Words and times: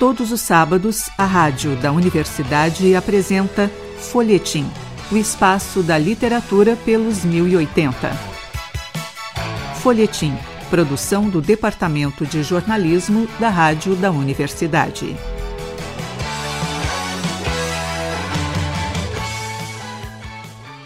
Todos 0.00 0.32
os 0.32 0.40
sábados, 0.40 1.10
a 1.18 1.26
rádio 1.26 1.76
da 1.76 1.92
universidade 1.92 2.94
apresenta 2.94 3.68
Folhetim, 3.98 4.64
o 5.12 5.16
espaço 5.18 5.82
da 5.82 5.98
literatura 5.98 6.74
pelos 6.86 7.22
1080. 7.22 8.08
Folhetim, 9.82 10.32
produção 10.70 11.28
do 11.28 11.42
Departamento 11.42 12.24
de 12.24 12.42
Jornalismo 12.42 13.28
da 13.38 13.50
Rádio 13.50 13.94
da 13.94 14.10
Universidade. 14.10 15.14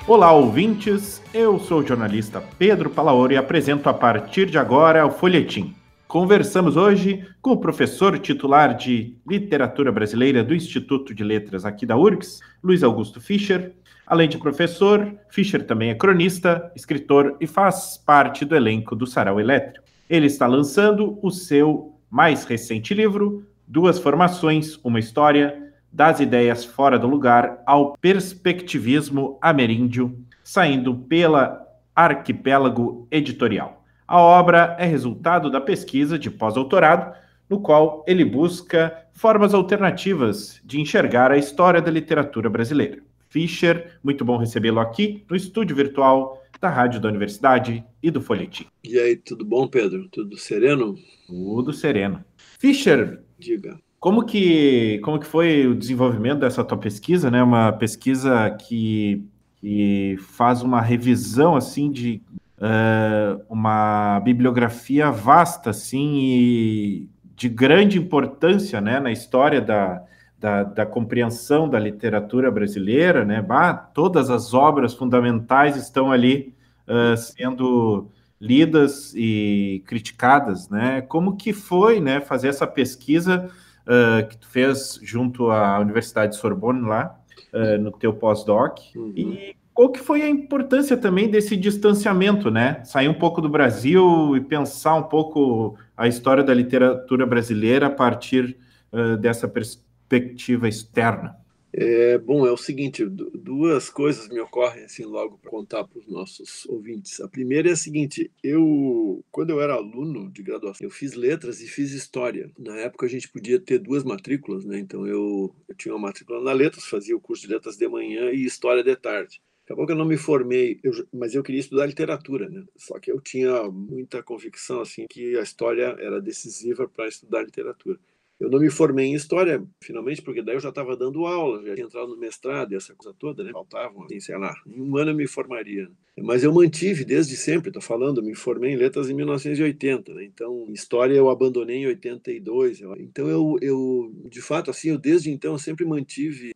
Olá, 0.09 0.33
ouvintes. 0.33 1.23
Eu 1.33 1.61
sou 1.61 1.83
o 1.83 1.87
jornalista 1.87 2.43
Pedro 2.59 2.91
Palaoro 2.91 3.33
e 3.33 3.37
apresento 3.37 3.89
a 3.89 3.95
partir 3.95 4.51
de 4.51 4.59
agora 4.59 5.07
o 5.07 5.13
Folhetim. 5.13 5.73
Conversamos 6.15 6.77
hoje 6.77 7.27
com 7.43 7.51
o 7.51 7.57
professor 7.57 8.17
titular 8.21 8.77
de 8.77 9.17
Literatura 9.29 9.91
Brasileira 9.91 10.45
do 10.45 10.55
Instituto 10.55 11.13
de 11.13 11.25
Letras 11.25 11.65
aqui 11.65 11.85
da 11.85 11.97
URGS, 11.97 12.39
Luiz 12.63 12.85
Augusto 12.85 13.21
Fischer. 13.21 13.73
Além 14.07 14.29
de 14.29 14.39
professor, 14.39 15.13
Fischer 15.29 15.67
também 15.67 15.91
é 15.91 15.95
cronista, 15.97 16.71
escritor 16.77 17.37
e 17.41 17.49
faz 17.49 17.97
parte 17.97 18.45
do 18.45 18.55
elenco 18.55 18.95
do 18.95 19.09
Sarau 19.09 19.41
Elétrico. 19.41 19.85
Ele 20.09 20.27
está 20.27 20.47
lançando 20.47 21.19
o 21.21 21.33
seu 21.33 21.99
mais 22.09 22.45
recente 22.45 22.95
livro, 22.95 23.45
Duas 23.67 23.99
Formações, 23.99 24.79
Uma 24.85 25.01
História, 25.01 25.73
das 25.93 26.21
ideias 26.21 26.65
fora 26.65 26.97
do 26.97 27.09
lugar 27.09 27.61
ao 27.67 27.95
perspectivismo 27.95 29.37
ameríndio, 29.43 30.17
saindo 30.45 30.95
pela 30.95 31.61
Arquipélago 31.93 33.09
Editorial. 33.11 33.84
A 34.07 34.21
obra 34.21 34.77
é 34.79 34.85
resultado 34.85 35.51
da 35.51 35.61
pesquisa 35.61 36.19
de 36.19 36.31
pós-doutorado, 36.31 37.17
no 37.49 37.61
qual 37.61 38.05
ele 38.07 38.25
busca 38.25 39.07
formas 39.13 39.55
alternativas 39.55 40.61
de 40.65 40.81
enxergar 40.81 41.31
a 41.31 41.39
história 41.39 41.81
da 41.81 41.91
literatura 41.91 42.51
brasileira. 42.51 43.03
Fischer, 43.29 43.99
muito 44.03 44.25
bom 44.25 44.37
recebê-lo 44.37 44.79
aqui 44.79 45.25
no 45.29 45.35
estúdio 45.35 45.75
virtual 45.75 46.41
da 46.61 46.69
Rádio 46.69 47.01
da 47.01 47.09
Universidade 47.09 47.85
e 48.03 48.11
do 48.11 48.21
Folhetim. 48.21 48.67
E 48.85 48.99
aí, 48.99 49.17
tudo 49.17 49.45
bom, 49.45 49.67
Pedro? 49.67 50.09
Tudo 50.09 50.37
sereno? 50.37 50.95
Tudo 51.27 51.73
sereno. 51.73 52.25
Fischer, 52.59 53.21
diga. 53.39 53.79
Como 53.99 54.25
que, 54.25 55.01
como 55.03 55.19
que 55.19 55.27
foi 55.27 55.67
o 55.67 55.75
desenvolvimento 55.75 56.41
dessa 56.41 56.63
tua 56.63 56.79
pesquisa, 56.79 57.31
né? 57.31 57.43
Uma 57.43 57.73
pesquisa 57.73 58.51
que, 58.51 59.25
que 59.57 60.17
faz 60.21 60.63
uma 60.63 60.81
revisão, 60.81 61.57
assim, 61.57 61.91
de 61.91 62.23
uh, 62.59 63.43
uma 63.49 64.21
bibliografia 64.21 65.11
vasta, 65.11 65.71
assim, 65.71 66.15
e 66.17 67.09
de 67.37 67.49
grande 67.49 67.99
importância, 67.99 68.81
né? 68.81 69.01
Na 69.01 69.11
história 69.11 69.61
da, 69.61 70.03
da, 70.39 70.63
da 70.63 70.87
compreensão 70.87 71.69
da 71.69 71.79
literatura 71.79 72.51
brasileira, 72.51 73.25
né? 73.25 73.43
Bah, 73.43 73.75
todas 73.75 74.31
as 74.31 74.55
obras 74.55 74.95
fundamentais 74.95 75.77
estão 75.77 76.13
ali 76.13 76.55
uh, 76.87 77.17
sendo 77.17 78.11
lidas 78.41 79.15
e 79.17 79.83
criticadas, 79.87 80.69
né? 80.69 81.01
Como 81.03 81.37
que 81.37 81.53
foi, 81.53 82.01
né, 82.01 82.21
fazer 82.21 82.49
essa 82.49 82.67
pesquisa 82.67 83.51
uh, 83.87 84.27
que 84.29 84.37
tu 84.37 84.47
fez 84.49 84.99
junto 85.03 85.51
à 85.51 85.79
Universidade 85.79 86.33
de 86.33 86.39
Sorbonne 86.39 86.87
lá, 86.87 87.19
uh, 87.53 87.81
no 87.81 87.91
teu 87.91 88.13
pós-doc. 88.13 88.79
Uhum. 88.95 89.13
E 89.17 89.57
qual 89.75 89.91
que 89.91 89.99
foi 89.99 90.23
a 90.23 90.29
importância 90.29 90.97
também 90.97 91.29
desse 91.29 91.57
distanciamento, 91.57 92.49
né? 92.49 92.83
Sair 92.85 93.09
um 93.09 93.19
pouco 93.19 93.41
do 93.41 93.49
Brasil 93.49 94.37
e 94.37 94.41
pensar 94.41 94.95
um 94.95 95.03
pouco 95.03 95.77
a 95.97 96.07
história 96.07 96.45
da 96.45 96.55
literatura 96.55 97.27
brasileira 97.27 97.89
a 97.89 97.91
partir 97.91 98.57
uh, 98.93 99.17
dessa 99.17 99.49
perspectiva 99.49 100.69
externa. 100.69 101.37
É, 101.77 102.17
bom, 102.19 102.47
é 102.47 102.53
o 102.53 102.57
seguinte, 102.57 103.05
duas 103.05 103.91
coisas 103.91 104.29
me 104.29 104.39
ocorrem 104.39 104.85
assim 104.85 105.05
logo 105.05 105.39
para 105.39 105.51
contar 105.51 105.83
para 105.83 105.99
os 105.99 106.07
nossos 106.07 106.65
ouvintes. 106.67 107.21
A 107.21 107.27
primeira 107.27 107.69
é 107.69 107.73
a 107.73 107.77
seguinte, 107.77 108.31
eu 108.45 109.25
quando 109.33 109.51
eu 109.51 109.61
era 109.61 109.75
aluno 109.75 110.31
de 110.31 110.41
graduação, 110.41 110.87
eu 110.87 110.91
fiz 110.91 111.15
letras 111.15 111.61
e 111.61 111.67
fiz 111.67 111.91
história. 111.91 112.49
Na 112.57 112.77
época 112.77 113.07
a 113.07 113.09
gente 113.09 113.29
podia 113.29 113.59
ter 113.59 113.81
duas 113.81 114.05
matrículas, 114.05 114.65
né? 114.65 114.79
Então 114.79 115.05
eu, 115.05 115.53
eu 115.69 115.75
tinha 115.75 115.93
uma 115.93 116.07
matrícula 116.07 116.41
na 116.41 116.53
letras, 116.53 116.85
fazia 116.85 117.17
o 117.17 117.21
curso 117.21 117.43
de 117.43 117.53
letras 117.53 117.77
de 117.77 117.89
manhã 117.89 118.31
e 118.31 118.45
história 118.45 118.85
de 118.85 118.95
tarde. 118.95 119.43
Acabou 119.65 119.87
que 119.87 119.93
eu 119.93 119.97
não 119.97 120.05
me 120.05 120.19
formei, 120.19 120.79
eu, 120.83 120.93
mas 121.13 121.35
eu 121.35 121.43
queria 121.43 121.61
estudar 121.61 121.87
literatura, 121.87 122.49
né? 122.51 122.65
Só 122.77 122.99
que 122.99 123.11
eu 123.11 123.21
tinha 123.21 123.63
muita 123.71 124.23
convicção 124.23 124.81
assim 124.81 125.07
que 125.09 125.39
a 125.39 125.43
história 125.43 125.97
era 125.99 126.21
decisiva 126.21 126.87
para 126.87 127.09
estudar 127.09 127.43
literatura. 127.43 127.99
Eu 128.39 128.51
não 128.51 128.59
me 128.59 128.69
formei 128.69 129.07
em 129.07 129.15
história, 129.15 129.65
finalmente, 129.81 130.21
porque 130.21 130.43
daí 130.43 130.57
eu 130.57 130.61
já 130.61 130.69
estava 130.69 130.97
dando 130.97 131.25
aula, 131.25 131.65
já 131.65 131.75
tinha 131.75 131.87
entrado 131.87 132.09
no 132.09 132.19
mestrado 132.19 132.73
e 132.73 132.77
essa 132.77 132.93
coisa 132.95 133.17
toda, 133.19 133.45
né? 133.45 133.53
Faltavam, 133.53 134.05
assim, 134.05 134.19
sei 134.21 134.37
lá, 134.37 134.55
em 134.67 134.83
um 134.83 134.97
ano 134.97 135.13
eu 135.13 135.15
me 135.15 135.27
formaria. 135.27 135.89
Mas 136.19 136.43
eu 136.43 136.53
mantive 136.53 137.05
desde 137.05 137.37
sempre, 137.37 137.69
estou 137.69 137.81
falando, 137.81 138.23
me 138.23 138.35
formei 138.35 138.73
em 138.73 138.77
letras 138.77 139.09
em 139.09 139.15
1980, 139.15 140.15
né? 140.15 140.25
Então, 140.25 140.67
história 140.71 141.15
eu 141.15 141.31
abandonei 141.31 141.79
em 141.79 141.87
82. 141.87 142.83
Então, 142.99 143.29
eu, 143.29 143.57
eu 143.63 144.13
de 144.29 144.43
fato, 144.43 144.71
assim, 144.71 144.91
eu 144.91 144.99
desde 144.99 145.31
então 145.31 145.53
eu 145.53 145.59
sempre 145.59 145.85
mantive 145.87 146.53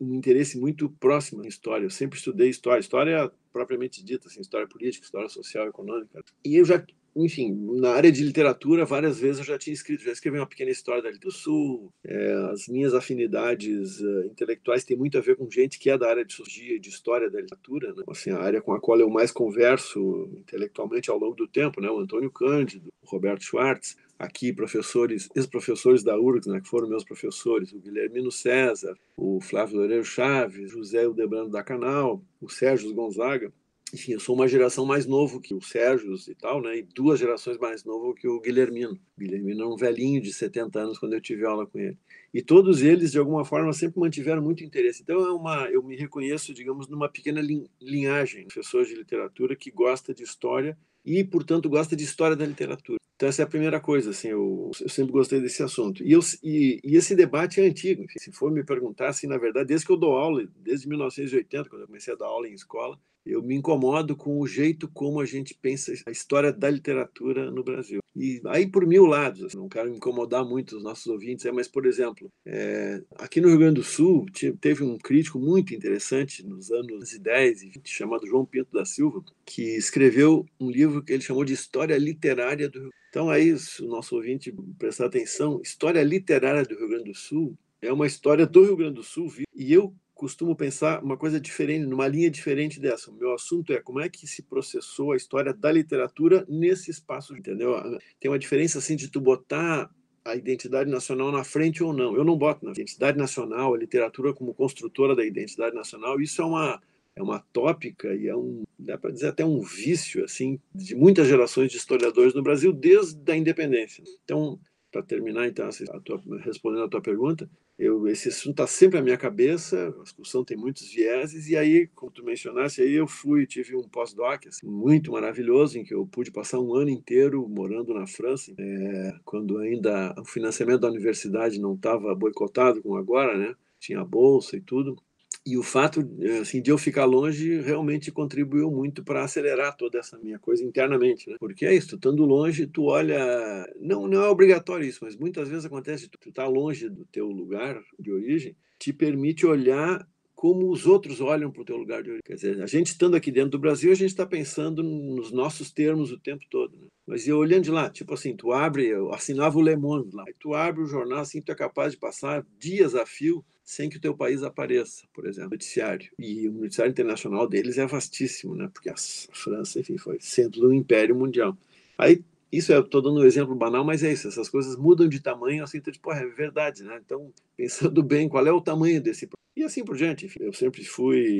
um 0.00 0.14
interesse 0.14 0.58
muito 0.58 0.88
próximo 0.88 1.44
em 1.44 1.48
história. 1.48 1.84
Eu 1.84 1.90
sempre 1.90 2.18
estudei 2.18 2.48
história, 2.48 2.80
história 2.80 3.30
propriamente 3.52 4.04
dita, 4.04 4.28
assim, 4.28 4.40
história 4.40 4.66
política, 4.66 5.04
história 5.04 5.28
social, 5.28 5.68
econômica. 5.68 6.22
E 6.44 6.56
eu 6.56 6.64
já 6.64 6.84
enfim, 7.16 7.54
na 7.78 7.92
área 7.92 8.10
de 8.10 8.24
literatura, 8.24 8.84
várias 8.84 9.18
vezes 9.20 9.38
eu 9.38 9.44
já 9.44 9.56
tinha 9.56 9.72
escrito, 9.72 10.02
já 10.02 10.10
escrevi 10.10 10.38
uma 10.38 10.46
pequena 10.46 10.70
história 10.70 11.02
da 11.02 11.10
do 11.10 11.30
Sul. 11.30 11.92
É, 12.04 12.32
as 12.52 12.66
minhas 12.66 12.92
afinidades 12.92 14.00
uh, 14.00 14.24
intelectuais 14.24 14.84
têm 14.84 14.96
muito 14.96 15.16
a 15.16 15.20
ver 15.20 15.36
com 15.36 15.48
gente 15.48 15.78
que 15.78 15.90
é 15.90 15.96
da 15.96 16.08
área 16.08 16.24
de 16.24 16.32
sociologia, 16.32 16.80
de 16.80 16.88
história 16.88 17.30
da 17.30 17.40
literatura, 17.40 17.94
né? 17.94 18.02
assim, 18.08 18.30
a 18.30 18.38
área 18.38 18.60
com 18.60 18.72
a 18.72 18.80
qual 18.80 18.98
eu 18.98 19.08
mais 19.08 19.30
converso 19.30 20.28
intelectualmente 20.36 21.08
ao 21.08 21.18
longo 21.18 21.36
do 21.36 21.46
tempo, 21.46 21.80
né? 21.80 21.88
O 21.88 22.00
Antônio 22.00 22.30
Cândido, 22.30 22.92
o 23.00 23.08
Roberto 23.08 23.44
Schwartz, 23.44 23.96
aqui 24.18 24.52
professores, 24.52 25.28
ex-professores 25.34 26.02
da 26.02 26.18
URGS, 26.18 26.48
né, 26.48 26.60
que 26.60 26.68
foram 26.68 26.88
meus 26.88 27.04
professores, 27.04 27.72
o 27.72 27.78
Guilhermino 27.78 28.30
César, 28.30 28.96
o 29.16 29.40
Flávio 29.40 29.78
Loureiro 29.78 30.04
Chaves, 30.04 30.70
José 30.70 31.06
Udebrando 31.06 31.50
da 31.50 31.62
Canal, 31.62 32.22
o 32.40 32.48
Sérgio 32.48 32.92
Gonzaga, 32.94 33.52
enfim, 33.94 34.12
eu 34.14 34.20
sou 34.20 34.34
uma 34.34 34.48
geração 34.48 34.84
mais 34.84 35.06
novo 35.06 35.40
que 35.40 35.54
o 35.54 35.60
Sérgio 35.60 36.16
e 36.28 36.34
tal, 36.34 36.60
né? 36.60 36.78
E 36.78 36.82
duas 36.82 37.20
gerações 37.20 37.56
mais 37.58 37.84
novo 37.84 38.12
que 38.12 38.26
o 38.26 38.40
Guilhermino. 38.40 38.94
O 38.94 39.20
Guilhermino 39.20 39.62
é 39.62 39.66
um 39.68 39.76
velhinho 39.76 40.20
de 40.20 40.32
70 40.32 40.80
anos 40.80 40.98
quando 40.98 41.12
eu 41.12 41.20
tive 41.20 41.46
aula 41.46 41.64
com 41.64 41.78
ele. 41.78 41.96
E 42.32 42.42
todos 42.42 42.82
eles, 42.82 43.12
de 43.12 43.18
alguma 43.20 43.44
forma, 43.44 43.72
sempre 43.72 44.00
mantiveram 44.00 44.42
muito 44.42 44.64
interesse. 44.64 45.02
Então, 45.02 45.24
é 45.24 45.32
uma, 45.32 45.68
eu 45.68 45.80
me 45.80 45.94
reconheço, 45.94 46.52
digamos, 46.52 46.88
numa 46.88 47.08
pequena 47.08 47.40
linhagem, 47.80 48.46
professor 48.46 48.84
de 48.84 48.96
literatura 48.96 49.54
que 49.54 49.70
gosta 49.70 50.12
de 50.12 50.24
história 50.24 50.76
e, 51.04 51.22
portanto, 51.22 51.68
gosta 51.68 51.94
de 51.94 52.04
história 52.04 52.36
da 52.36 52.46
literatura. 52.46 52.98
Então, 53.16 53.28
essa 53.28 53.42
é 53.42 53.44
a 53.44 53.48
primeira 53.48 53.80
coisa, 53.80 54.10
assim, 54.10 54.28
eu, 54.28 54.70
eu 54.80 54.88
sempre 54.88 55.12
gostei 55.12 55.40
desse 55.40 55.62
assunto. 55.62 56.02
E, 56.02 56.12
eu, 56.12 56.20
e, 56.42 56.80
e, 56.82 56.96
esse 56.96 57.14
debate 57.14 57.60
é 57.60 57.64
antigo. 57.64 58.02
Enfim, 58.02 58.18
se 58.18 58.32
for 58.32 58.50
me 58.50 58.64
perguntar, 58.64 59.08
assim, 59.08 59.28
na 59.28 59.38
verdade, 59.38 59.68
desde 59.68 59.86
que 59.86 59.92
eu 59.92 59.96
dou 59.96 60.16
aula, 60.16 60.44
desde 60.56 60.88
1980, 60.88 61.68
quando 61.68 61.82
eu 61.82 61.86
comecei 61.86 62.12
a 62.12 62.16
dar 62.16 62.26
aula 62.26 62.48
em 62.48 62.54
escola, 62.54 62.98
eu 63.24 63.42
me 63.42 63.54
incomodo 63.54 64.16
com 64.16 64.38
o 64.38 64.46
jeito 64.46 64.88
como 64.88 65.20
a 65.20 65.24
gente 65.24 65.54
pensa 65.54 65.92
a 66.06 66.10
história 66.10 66.52
da 66.52 66.68
literatura 66.68 67.50
no 67.50 67.64
Brasil. 67.64 68.00
E 68.16 68.40
aí 68.46 68.66
por 68.66 68.86
mil 68.86 69.06
lados, 69.06 69.42
assim, 69.42 69.56
não 69.56 69.68
quero 69.68 69.88
incomodar 69.88 70.44
muito 70.44 70.76
os 70.76 70.82
nossos 70.82 71.06
ouvintes, 71.06 71.44
é, 71.46 71.50
mas, 71.52 71.66
por 71.66 71.84
exemplo, 71.84 72.30
é, 72.46 73.02
aqui 73.16 73.40
no 73.40 73.48
Rio 73.48 73.58
Grande 73.58 73.80
do 73.80 73.84
Sul 73.84 74.26
teve 74.60 74.84
um 74.84 74.96
crítico 74.96 75.38
muito 75.38 75.74
interessante 75.74 76.46
nos 76.46 76.70
anos 76.70 77.18
10 77.18 77.62
e 77.62 77.70
20, 77.70 77.88
chamado 77.88 78.26
João 78.26 78.44
Pinto 78.44 78.72
da 78.72 78.84
Silva, 78.84 79.24
que 79.44 79.62
escreveu 79.76 80.46
um 80.60 80.70
livro 80.70 81.02
que 81.02 81.12
ele 81.12 81.22
chamou 81.22 81.44
de 81.44 81.54
História 81.54 81.98
Literária 81.98 82.68
do 82.68 82.78
Rio 82.78 82.90
Então 83.08 83.28
aí, 83.30 83.58
se 83.58 83.82
o 83.82 83.88
nosso 83.88 84.14
ouvinte 84.14 84.54
prestar 84.78 85.06
atenção, 85.06 85.60
História 85.60 86.02
Literária 86.02 86.62
do 86.62 86.76
Rio 86.76 86.88
Grande 86.88 87.10
do 87.10 87.14
Sul 87.14 87.58
é 87.82 87.92
uma 87.92 88.06
história 88.06 88.46
do 88.46 88.64
Rio 88.64 88.76
Grande 88.76 88.94
do 88.94 89.02
Sul, 89.02 89.32
e 89.54 89.72
eu 89.72 89.94
costumo 90.14 90.54
pensar 90.54 91.02
uma 91.02 91.16
coisa 91.16 91.40
diferente, 91.40 91.86
numa 91.86 92.06
linha 92.06 92.30
diferente 92.30 92.80
dessa. 92.80 93.10
O 93.10 93.14
meu 93.14 93.34
assunto 93.34 93.72
é 93.72 93.80
como 93.80 94.00
é 94.00 94.08
que 94.08 94.26
se 94.26 94.42
processou 94.42 95.12
a 95.12 95.16
história 95.16 95.52
da 95.52 95.70
literatura 95.72 96.44
nesse 96.48 96.90
espaço, 96.90 97.36
entendeu? 97.36 97.74
Tem 98.20 98.30
uma 98.30 98.38
diferença 98.38 98.78
assim 98.78 98.96
de 98.96 99.08
tu 99.08 99.20
botar 99.20 99.90
a 100.24 100.34
identidade 100.34 100.90
nacional 100.90 101.30
na 101.30 101.44
frente 101.44 101.82
ou 101.82 101.92
não. 101.92 102.16
Eu 102.16 102.24
não 102.24 102.38
boto 102.38 102.64
na 102.64 102.70
identidade 102.70 103.18
nacional, 103.18 103.74
a 103.74 103.78
literatura 103.78 104.32
como 104.32 104.54
construtora 104.54 105.14
da 105.14 105.24
identidade 105.24 105.74
nacional. 105.74 106.20
Isso 106.20 106.40
é 106.40 106.44
uma 106.44 106.80
é 107.16 107.22
uma 107.22 107.38
tópica 107.52 108.12
e 108.12 108.26
é 108.26 108.34
um 108.34 108.64
dá 108.76 108.98
para 108.98 109.12
dizer 109.12 109.28
até 109.28 109.44
um 109.44 109.60
vício 109.60 110.24
assim 110.24 110.58
de 110.74 110.96
muitas 110.96 111.28
gerações 111.28 111.70
de 111.70 111.76
historiadores 111.76 112.34
no 112.34 112.42
Brasil 112.42 112.72
desde 112.72 113.30
a 113.30 113.36
independência. 113.36 114.02
Então, 114.24 114.58
para 114.90 115.02
terminar 115.02 115.46
então 115.46 115.68
a 115.68 116.00
tua, 116.00 116.20
respondendo 116.40 116.84
a 116.84 116.88
tua 116.88 117.00
pergunta, 117.00 117.48
eu, 117.78 118.06
esse 118.06 118.28
assunto 118.28 118.52
está 118.52 118.66
sempre 118.66 118.98
na 118.98 119.04
minha 119.04 119.16
cabeça, 119.18 119.88
a 119.98 120.02
discussão 120.02 120.44
tem 120.44 120.56
muitos 120.56 120.88
vieses, 120.92 121.48
e 121.48 121.56
aí, 121.56 121.88
como 121.88 122.12
tu 122.12 122.24
mencionaste, 122.24 122.80
aí 122.80 122.94
eu 122.94 123.06
fui, 123.06 123.46
tive 123.46 123.74
um 123.76 123.88
pós-doc 123.88 124.46
assim, 124.46 124.66
muito 124.66 125.12
maravilhoso, 125.12 125.78
em 125.78 125.84
que 125.84 125.94
eu 125.94 126.06
pude 126.06 126.30
passar 126.30 126.60
um 126.60 126.74
ano 126.74 126.90
inteiro 126.90 127.48
morando 127.48 127.92
na 127.92 128.06
França, 128.06 128.54
é, 128.58 129.12
quando 129.24 129.58
ainda 129.58 130.14
o 130.18 130.24
financiamento 130.24 130.80
da 130.80 130.88
universidade 130.88 131.60
não 131.60 131.74
estava 131.74 132.14
boicotado 132.14 132.82
como 132.82 132.96
agora, 132.96 133.36
né? 133.36 133.54
tinha 133.84 134.04
bolsa 134.04 134.56
e 134.56 134.60
tudo. 134.60 134.96
E 135.46 135.58
o 135.58 135.62
fato 135.62 136.00
assim, 136.40 136.62
de 136.62 136.70
eu 136.70 136.78
ficar 136.78 137.04
longe 137.04 137.60
realmente 137.60 138.10
contribuiu 138.10 138.70
muito 138.70 139.04
para 139.04 139.22
acelerar 139.22 139.76
toda 139.76 139.98
essa 139.98 140.18
minha 140.18 140.38
coisa 140.38 140.64
internamente. 140.64 141.28
Né? 141.28 141.36
Porque 141.38 141.66
é 141.66 141.74
isso, 141.74 141.96
estando 141.96 142.24
longe, 142.24 142.66
tu 142.66 142.84
olha. 142.84 143.70
Não, 143.78 144.08
não 144.08 144.22
é 144.22 144.28
obrigatório 144.28 144.86
isso, 144.86 145.00
mas 145.02 145.16
muitas 145.16 145.48
vezes 145.48 145.66
acontece, 145.66 146.08
tu 146.08 146.32
tá 146.32 146.46
longe 146.46 146.88
do 146.88 147.04
teu 147.04 147.26
lugar 147.26 147.78
de 147.98 148.10
origem, 148.10 148.56
te 148.78 148.90
permite 148.90 149.46
olhar 149.46 150.06
como 150.34 150.70
os 150.70 150.86
outros 150.86 151.20
olham 151.20 151.50
para 151.50 151.62
o 151.62 151.64
teu 151.64 151.76
lugar 151.76 152.02
de 152.02 152.10
origem. 152.10 152.22
Quer 152.24 152.34
dizer, 152.34 152.62
a 152.62 152.66
gente 152.66 152.88
estando 152.88 153.14
aqui 153.14 153.30
dentro 153.30 153.50
do 153.50 153.58
Brasil, 153.58 153.92
a 153.92 153.94
gente 153.94 154.10
está 154.10 154.26
pensando 154.26 154.82
nos 154.82 155.30
nossos 155.30 155.70
termos 155.70 156.10
o 156.10 156.18
tempo 156.18 156.44
todo. 156.50 156.76
Né? 156.76 156.86
Mas 157.06 157.28
eu 157.28 157.38
olhando 157.38 157.64
de 157.64 157.70
lá, 157.70 157.88
tipo 157.88 158.12
assim, 158.14 158.34
tu 158.36 158.52
abre, 158.52 158.86
eu 158.86 159.12
assinava 159.12 159.56
o 159.58 159.62
Le 159.62 159.76
Monde 159.76 160.14
lá, 160.14 160.24
tu 160.38 160.54
abre 160.54 160.82
o 160.82 160.86
jornal 160.86 161.20
assim, 161.20 161.40
tu 161.40 161.52
é 161.52 161.54
capaz 161.54 161.92
de 161.92 161.98
passar 161.98 162.44
dias 162.58 162.94
a 162.94 163.06
fio 163.06 163.44
sem 163.64 163.88
que 163.88 163.96
o 163.96 164.00
teu 164.00 164.14
país 164.14 164.42
apareça, 164.42 165.04
por 165.12 165.26
exemplo, 165.26 165.50
no 165.50 165.54
noticiário. 165.54 166.10
E 166.18 166.48
o 166.48 166.52
noticiário 166.52 166.90
internacional 166.90 167.48
deles 167.48 167.78
é 167.78 167.86
vastíssimo, 167.86 168.54
né? 168.54 168.68
Porque 168.72 168.90
a 168.90 168.94
França, 168.96 169.80
enfim, 169.80 169.96
foi 169.96 170.18
centro 170.20 170.60
do 170.60 170.72
império 170.72 171.16
mundial. 171.16 171.56
Aí, 171.96 172.22
isso 172.52 172.72
eu 172.72 172.80
estou 172.82 173.00
dando 173.00 173.20
um 173.20 173.24
exemplo 173.24 173.54
banal, 173.54 173.84
mas 173.84 174.04
é 174.04 174.12
isso, 174.12 174.28
essas 174.28 174.48
coisas 174.48 174.76
mudam 174.76 175.08
de 175.08 175.18
tamanho, 175.18 175.64
assim, 175.64 175.80
tu 175.80 175.90
diz, 175.90 176.00
é 176.06 176.26
verdade, 176.26 176.84
né? 176.84 177.00
Então, 177.04 177.32
pensando 177.56 178.02
bem, 178.02 178.28
qual 178.28 178.46
é 178.46 178.52
o 178.52 178.60
tamanho 178.60 179.00
desse... 179.00 179.28
E 179.56 179.64
assim 179.64 179.84
por 179.84 179.96
diante, 179.96 180.26
enfim, 180.26 180.40
eu 180.42 180.52
sempre 180.52 180.84
fui 180.84 181.36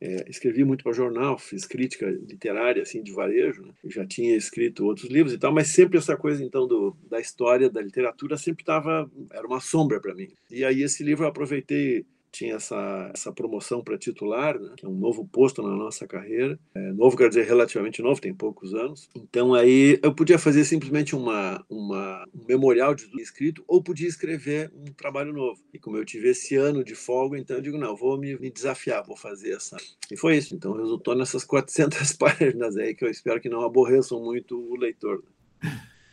é, 0.00 0.24
escrevi 0.28 0.64
muito 0.64 0.84
para 0.84 0.92
jornal, 0.92 1.36
fiz 1.38 1.66
crítica 1.66 2.06
literária 2.06 2.82
assim 2.82 3.02
de 3.02 3.12
varejo, 3.12 3.62
né? 3.62 3.72
já 3.86 4.06
tinha 4.06 4.36
escrito 4.36 4.84
outros 4.84 5.10
livros 5.10 5.32
e 5.32 5.38
tal, 5.38 5.52
mas 5.52 5.68
sempre 5.68 5.98
essa 5.98 6.16
coisa 6.16 6.42
então 6.44 6.66
do, 6.68 6.96
da 7.10 7.20
história, 7.20 7.68
da 7.68 7.80
literatura 7.80 8.36
sempre 8.36 8.62
estava 8.62 9.10
era 9.32 9.46
uma 9.46 9.60
sombra 9.60 10.00
para 10.00 10.14
mim. 10.14 10.28
E 10.50 10.64
aí 10.64 10.82
esse 10.82 11.02
livro 11.02 11.24
eu 11.24 11.28
aproveitei 11.28 12.06
tinha 12.30 12.56
essa, 12.56 13.10
essa 13.14 13.32
promoção 13.32 13.82
para 13.82 13.98
titular, 13.98 14.58
né, 14.58 14.74
que 14.76 14.86
é 14.86 14.88
um 14.88 14.94
novo 14.94 15.26
posto 15.26 15.62
na 15.62 15.74
nossa 15.74 16.06
carreira. 16.06 16.58
É, 16.74 16.92
novo 16.92 17.16
quer 17.16 17.28
dizer 17.28 17.46
relativamente 17.46 18.02
novo, 18.02 18.20
tem 18.20 18.34
poucos 18.34 18.74
anos. 18.74 19.08
Então 19.14 19.54
aí 19.54 19.98
eu 20.02 20.14
podia 20.14 20.38
fazer 20.38 20.64
simplesmente 20.64 21.14
uma, 21.14 21.64
uma, 21.68 22.24
um 22.34 22.44
memorial 22.46 22.94
de 22.94 23.04
tudo 23.04 23.20
escrito 23.20 23.64
ou 23.66 23.82
podia 23.82 24.08
escrever 24.08 24.70
um 24.74 24.92
trabalho 24.92 25.32
novo. 25.32 25.60
E 25.72 25.78
como 25.78 25.96
eu 25.96 26.04
tive 26.04 26.30
esse 26.30 26.56
ano 26.56 26.84
de 26.84 26.94
folga, 26.94 27.38
então 27.38 27.56
eu 27.56 27.62
digo, 27.62 27.78
não, 27.78 27.96
vou 27.96 28.18
me, 28.18 28.38
me 28.38 28.50
desafiar, 28.50 29.04
vou 29.04 29.16
fazer 29.16 29.52
essa. 29.52 29.76
E 30.10 30.16
foi 30.16 30.36
isso. 30.36 30.54
Então 30.54 30.72
resultou 30.72 31.14
nessas 31.14 31.44
400 31.44 32.12
páginas 32.18 32.76
aí 32.76 32.94
que 32.94 33.04
eu 33.04 33.10
espero 33.10 33.40
que 33.40 33.48
não 33.48 33.62
aborreçam 33.62 34.22
muito 34.22 34.58
o 34.58 34.76
leitor. 34.76 35.22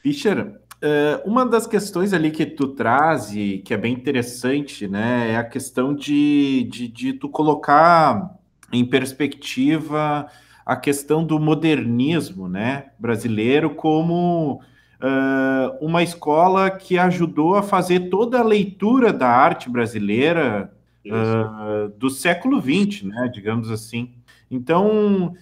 Fischer, 0.05 0.59
Uh, 0.75 1.27
uma 1.27 1.45
das 1.45 1.65
questões 1.65 2.13
ali 2.13 2.29
que 2.29 2.45
tu 2.45 2.67
traz 2.67 3.33
e 3.33 3.59
que 3.59 3.73
é 3.73 3.77
bem 3.77 3.93
interessante, 3.93 4.87
né, 4.87 5.31
é 5.31 5.37
a 5.37 5.43
questão 5.43 5.95
de, 5.95 6.67
de, 6.69 6.87
de 6.89 7.13
tu 7.13 7.29
colocar 7.29 8.35
em 8.71 8.85
perspectiva 8.85 10.27
a 10.65 10.75
questão 10.75 11.25
do 11.25 11.39
modernismo, 11.39 12.47
né, 12.47 12.87
brasileiro 12.99 13.73
como 13.73 14.61
uh, 15.01 15.77
uma 15.85 16.03
escola 16.03 16.69
que 16.69 16.99
ajudou 16.99 17.55
a 17.55 17.63
fazer 17.63 18.09
toda 18.09 18.39
a 18.39 18.43
leitura 18.43 19.13
da 19.13 19.29
arte 19.29 19.69
brasileira 19.69 20.71
uh, 21.07 21.89
do 21.97 22.11
século 22.11 22.61
XX, 22.61 23.03
né, 23.03 23.31
digamos 23.33 23.71
assim. 23.71 24.13
Então, 24.51 25.33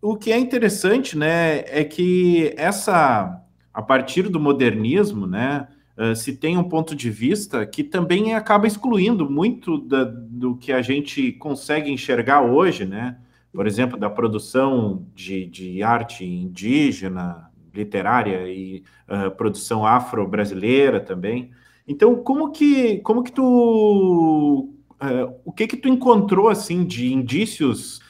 o 0.00 0.16
que 0.16 0.32
é 0.32 0.38
interessante, 0.38 1.16
né, 1.16 1.60
é 1.66 1.84
que 1.84 2.54
essa 2.56 3.42
a 3.76 3.82
partir 3.82 4.22
do 4.30 4.40
modernismo, 4.40 5.26
né, 5.26 5.68
uh, 5.98 6.16
se 6.16 6.34
tem 6.34 6.56
um 6.56 6.64
ponto 6.64 6.96
de 6.96 7.10
vista 7.10 7.66
que 7.66 7.84
também 7.84 8.34
acaba 8.34 8.66
excluindo 8.66 9.28
muito 9.28 9.76
da, 9.76 10.04
do 10.04 10.56
que 10.56 10.72
a 10.72 10.80
gente 10.80 11.32
consegue 11.32 11.90
enxergar 11.90 12.40
hoje, 12.40 12.86
né? 12.86 13.18
Por 13.52 13.66
exemplo, 13.66 13.98
da 13.98 14.08
produção 14.08 15.06
de, 15.14 15.44
de 15.44 15.82
arte 15.82 16.24
indígena, 16.24 17.50
literária 17.74 18.48
e 18.48 18.82
uh, 19.08 19.30
produção 19.32 19.84
afro-brasileira 19.84 20.98
também. 20.98 21.50
Então, 21.86 22.16
como 22.16 22.52
que, 22.52 22.98
como 23.00 23.22
que 23.22 23.32
tu, 23.32 24.70
uh, 25.02 25.34
o 25.44 25.52
que 25.52 25.66
que 25.66 25.76
tu 25.76 25.86
encontrou 25.86 26.48
assim 26.48 26.82
de 26.82 27.12
indícios 27.12 28.00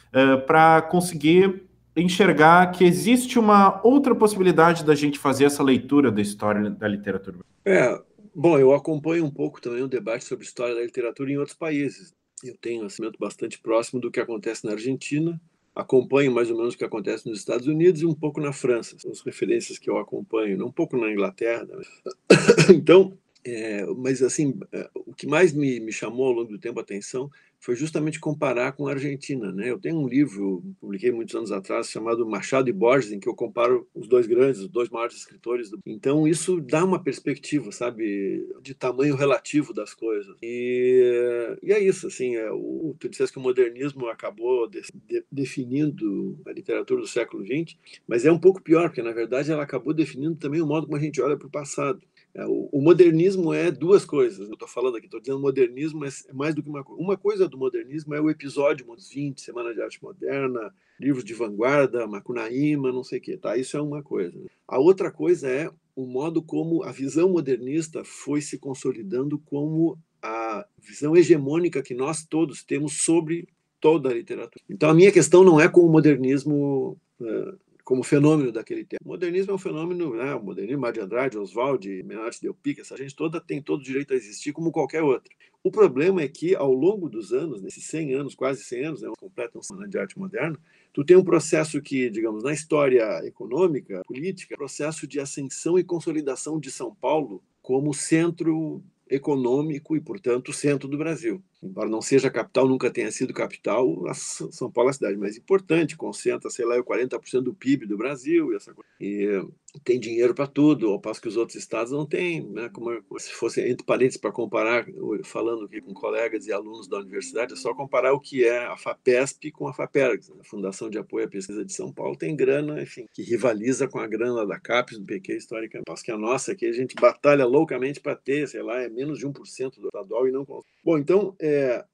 para 0.46 0.80
conseguir 0.80 1.65
enxergar 1.96 2.70
que 2.72 2.84
existe 2.84 3.38
uma 3.38 3.80
outra 3.82 4.14
possibilidade 4.14 4.84
da 4.84 4.94
gente 4.94 5.18
fazer 5.18 5.46
essa 5.46 5.62
leitura 5.62 6.12
da 6.12 6.20
história 6.20 6.70
da 6.70 6.86
literatura. 6.86 7.38
É, 7.64 7.98
bom, 8.34 8.58
eu 8.58 8.74
acompanho 8.74 9.24
um 9.24 9.30
pouco 9.30 9.60
também 9.60 9.82
o 9.82 9.88
debate 9.88 10.24
sobre 10.24 10.44
história 10.44 10.74
da 10.74 10.82
literatura 10.82 11.30
em 11.30 11.38
outros 11.38 11.56
países. 11.56 12.14
Eu 12.44 12.54
tenho 12.60 12.76
um 12.76 12.78
conhecimento 12.80 13.18
bastante 13.18 13.58
próximo 13.58 13.98
do 14.00 14.10
que 14.10 14.20
acontece 14.20 14.66
na 14.66 14.72
Argentina, 14.72 15.40
acompanho 15.74 16.32
mais 16.32 16.50
ou 16.50 16.56
menos 16.56 16.74
o 16.74 16.78
que 16.78 16.84
acontece 16.84 17.28
nos 17.28 17.38
Estados 17.38 17.66
Unidos 17.66 18.02
e 18.02 18.06
um 18.06 18.14
pouco 18.14 18.40
na 18.40 18.52
França. 18.52 18.96
São 18.98 19.10
as 19.10 19.20
referências 19.22 19.78
que 19.78 19.88
eu 19.88 19.96
acompanho, 19.98 20.66
um 20.66 20.72
pouco 20.72 20.98
na 20.98 21.10
Inglaterra. 21.10 21.64
Né? 21.64 21.82
Então, 22.74 23.16
é, 23.44 23.86
mas 23.96 24.22
assim, 24.22 24.58
é, 24.72 24.90
o 24.94 25.14
que 25.14 25.26
mais 25.26 25.52
me, 25.52 25.78
me 25.80 25.92
chamou 25.92 26.26
ao 26.26 26.32
longo 26.32 26.50
do 26.50 26.58
tempo 26.58 26.78
a 26.78 26.82
atenção 26.82 27.30
foi 27.66 27.74
justamente 27.74 28.20
comparar 28.20 28.70
com 28.70 28.86
a 28.86 28.92
Argentina. 28.92 29.50
Né? 29.50 29.68
Eu 29.68 29.76
tenho 29.76 29.98
um 29.98 30.06
livro, 30.06 30.62
publiquei 30.80 31.10
muitos 31.10 31.34
anos 31.34 31.50
atrás, 31.50 31.90
chamado 31.90 32.24
Machado 32.24 32.70
e 32.70 32.72
Borges, 32.72 33.10
em 33.10 33.18
que 33.18 33.28
eu 33.28 33.34
comparo 33.34 33.88
os 33.92 34.06
dois 34.06 34.24
grandes, 34.24 34.60
os 34.60 34.68
dois 34.68 34.88
maiores 34.88 35.16
escritores. 35.16 35.68
Do... 35.68 35.80
Então, 35.84 36.28
isso 36.28 36.60
dá 36.60 36.84
uma 36.84 37.02
perspectiva, 37.02 37.72
sabe, 37.72 38.46
de 38.62 38.72
tamanho 38.72 39.16
relativo 39.16 39.74
das 39.74 39.92
coisas. 39.92 40.36
E, 40.40 41.58
e 41.60 41.72
é 41.72 41.80
isso, 41.80 42.06
assim, 42.06 42.36
é, 42.36 42.48
o, 42.52 42.94
tu 43.00 43.08
disseste 43.08 43.32
que 43.32 43.40
o 43.40 43.42
modernismo 43.42 44.06
acabou 44.06 44.68
de, 44.68 44.82
de, 45.04 45.24
definindo 45.32 46.38
a 46.46 46.52
literatura 46.52 47.00
do 47.00 47.08
século 47.08 47.44
XX, 47.44 47.76
mas 48.06 48.24
é 48.24 48.30
um 48.30 48.38
pouco 48.38 48.62
pior, 48.62 48.90
porque, 48.90 49.02
na 49.02 49.10
verdade, 49.12 49.50
ela 49.50 49.64
acabou 49.64 49.92
definindo 49.92 50.36
também 50.36 50.62
o 50.62 50.66
modo 50.68 50.86
como 50.86 50.96
a 50.96 51.00
gente 51.00 51.20
olha 51.20 51.36
para 51.36 51.48
o 51.48 51.50
passado. 51.50 52.00
É, 52.36 52.44
o, 52.46 52.82
modernismo 52.82 53.54
é 53.54 53.70
duas 53.70 54.04
coisas. 54.04 54.46
Eu 54.46 54.52
estou 54.52 54.68
falando 54.68 54.96
aqui, 54.96 55.06
estou 55.06 55.20
dizendo 55.20 55.40
modernismo, 55.40 56.00
mas 56.00 56.26
é 56.28 56.34
mais 56.34 56.54
do 56.54 56.62
que 56.62 56.68
uma 56.68 56.84
coisa. 56.84 57.02
Uma 57.02 57.16
coisa 57.16 57.48
do 57.48 57.56
modernismo 57.56 58.14
é 58.14 58.20
o 58.20 58.28
episódio 58.28 58.86
20, 58.86 59.40
Semana 59.40 59.72
de 59.72 59.80
Arte 59.80 60.02
Moderna, 60.02 60.70
livros 61.00 61.24
de 61.24 61.32
vanguarda, 61.32 62.06
Macunaíma, 62.06 62.92
não 62.92 63.02
sei 63.02 63.20
o 63.20 63.22
quê. 63.22 63.38
Tá? 63.38 63.56
Isso 63.56 63.74
é 63.78 63.80
uma 63.80 64.02
coisa. 64.02 64.38
A 64.68 64.78
outra 64.78 65.10
coisa 65.10 65.48
é 65.48 65.70
o 65.94 66.04
modo 66.04 66.42
como 66.42 66.82
a 66.82 66.92
visão 66.92 67.30
modernista 67.30 68.04
foi 68.04 68.42
se 68.42 68.58
consolidando 68.58 69.38
como 69.38 69.98
a 70.22 70.66
visão 70.78 71.16
hegemônica 71.16 71.82
que 71.82 71.94
nós 71.94 72.22
todos 72.22 72.62
temos 72.62 73.02
sobre 73.02 73.48
toda 73.80 74.10
a 74.10 74.14
literatura. 74.14 74.62
Então, 74.68 74.90
a 74.90 74.94
minha 74.94 75.10
questão 75.10 75.42
não 75.42 75.58
é 75.58 75.70
com 75.70 75.80
o 75.80 75.90
modernismo 75.90 76.98
uh, 77.18 77.58
como 77.86 78.02
fenômeno 78.02 78.50
daquele 78.50 78.84
tempo. 78.84 79.00
O 79.04 79.08
modernismo 79.08 79.52
é 79.52 79.54
um 79.54 79.58
fenômeno, 79.58 80.16
né? 80.16 80.34
o 80.34 80.42
modernismo, 80.42 80.80
Mário 80.80 80.98
de 80.98 81.04
Andrade, 81.06 81.38
Oswald, 81.38 82.02
Menate 82.02 82.42
Del 82.42 82.52
Pique, 82.52 82.80
essa 82.80 82.96
gente 82.96 83.14
toda 83.14 83.40
tem 83.40 83.62
todo 83.62 83.78
o 83.78 83.84
direito 83.84 84.12
a 84.12 84.16
existir 84.16 84.52
como 84.52 84.72
qualquer 84.72 85.04
outro. 85.04 85.32
O 85.62 85.70
problema 85.70 86.20
é 86.20 86.26
que, 86.26 86.56
ao 86.56 86.72
longo 86.72 87.08
dos 87.08 87.32
anos, 87.32 87.62
nesses 87.62 87.84
100 87.84 88.14
anos, 88.14 88.34
quase 88.34 88.64
100 88.64 88.84
anos, 88.84 89.02
né, 89.02 89.12
completam 89.20 89.60
um 89.70 89.88
de 89.88 89.98
arte 89.98 90.18
moderna, 90.18 90.58
tu 90.92 91.04
tem 91.04 91.16
um 91.16 91.22
processo 91.22 91.80
que, 91.80 92.10
digamos, 92.10 92.42
na 92.42 92.52
história 92.52 93.24
econômica, 93.24 94.02
política, 94.04 94.56
processo 94.56 95.06
de 95.06 95.20
ascensão 95.20 95.78
e 95.78 95.84
consolidação 95.84 96.58
de 96.58 96.72
São 96.72 96.92
Paulo 96.92 97.40
como 97.62 97.94
centro 97.94 98.82
econômico 99.08 99.96
e, 99.96 100.00
portanto, 100.00 100.52
centro 100.52 100.88
do 100.88 100.98
Brasil 100.98 101.40
embora 101.62 101.88
não 101.88 102.00
seja 102.00 102.30
capital, 102.30 102.68
nunca 102.68 102.90
tenha 102.90 103.10
sido 103.10 103.32
capital, 103.32 103.86
São 104.14 104.70
Paulo 104.70 104.90
é 104.90 104.92
a 104.92 104.94
cidade 104.94 105.16
mais 105.16 105.36
importante, 105.36 105.96
concentra, 105.96 106.50
sei 106.50 106.64
lá, 106.64 106.76
40% 106.82 107.40
do 107.40 107.54
PIB 107.54 107.86
do 107.86 107.96
Brasil 107.96 108.52
e, 108.52 108.56
essa 108.56 108.72
coisa. 108.72 108.88
e 109.00 109.42
tem 109.84 109.98
dinheiro 109.98 110.34
para 110.34 110.46
tudo, 110.46 110.90
ao 110.90 111.00
passo 111.00 111.20
que 111.20 111.28
os 111.28 111.36
outros 111.36 111.56
estados 111.56 111.92
não 111.92 112.06
têm, 112.06 112.42
né? 112.46 112.70
como, 112.72 112.90
se 113.18 113.32
fosse, 113.32 113.60
entre 113.60 113.84
parênteses, 113.84 114.20
para 114.20 114.32
comparar, 114.32 114.86
falando 115.24 115.64
aqui 115.64 115.80
com 115.80 115.92
colegas 115.92 116.46
e 116.46 116.52
alunos 116.52 116.88
da 116.88 116.98
universidade, 116.98 117.52
é 117.52 117.56
só 117.56 117.74
comparar 117.74 118.12
o 118.12 118.20
que 118.20 118.44
é 118.44 118.66
a 118.66 118.76
FAPESP 118.76 119.50
com 119.50 119.68
a 119.68 119.74
FAPERGS, 119.74 120.30
né? 120.30 120.36
a 120.40 120.44
Fundação 120.44 120.88
de 120.88 120.98
Apoio 120.98 121.26
à 121.26 121.28
Pesquisa 121.28 121.64
de 121.64 121.72
São 121.72 121.92
Paulo 121.92 122.16
tem 122.16 122.36
grana, 122.36 122.82
enfim, 122.82 123.06
que 123.12 123.22
rivaliza 123.22 123.88
com 123.88 123.98
a 123.98 124.06
grana 124.06 124.46
da 124.46 124.58
CAPES, 124.58 124.98
do 124.98 125.04
PQ, 125.04 125.36
historicamente, 125.36 125.86
passo 125.86 126.04
que 126.04 126.12
a 126.12 126.18
nossa 126.18 126.52
aqui 126.52 126.66
a 126.66 126.72
gente 126.72 126.94
batalha 126.94 127.44
loucamente 127.44 128.00
para 128.00 128.14
ter, 128.14 128.48
sei 128.48 128.62
lá, 128.62 128.80
é 128.80 128.88
menos 128.88 129.18
de 129.18 129.26
1% 129.26 129.78
do 129.78 129.86
estadual 129.86 130.28
e 130.28 130.32
não... 130.32 130.46
Bom, 130.84 130.98
então, 130.98 131.34
é, 131.46 131.84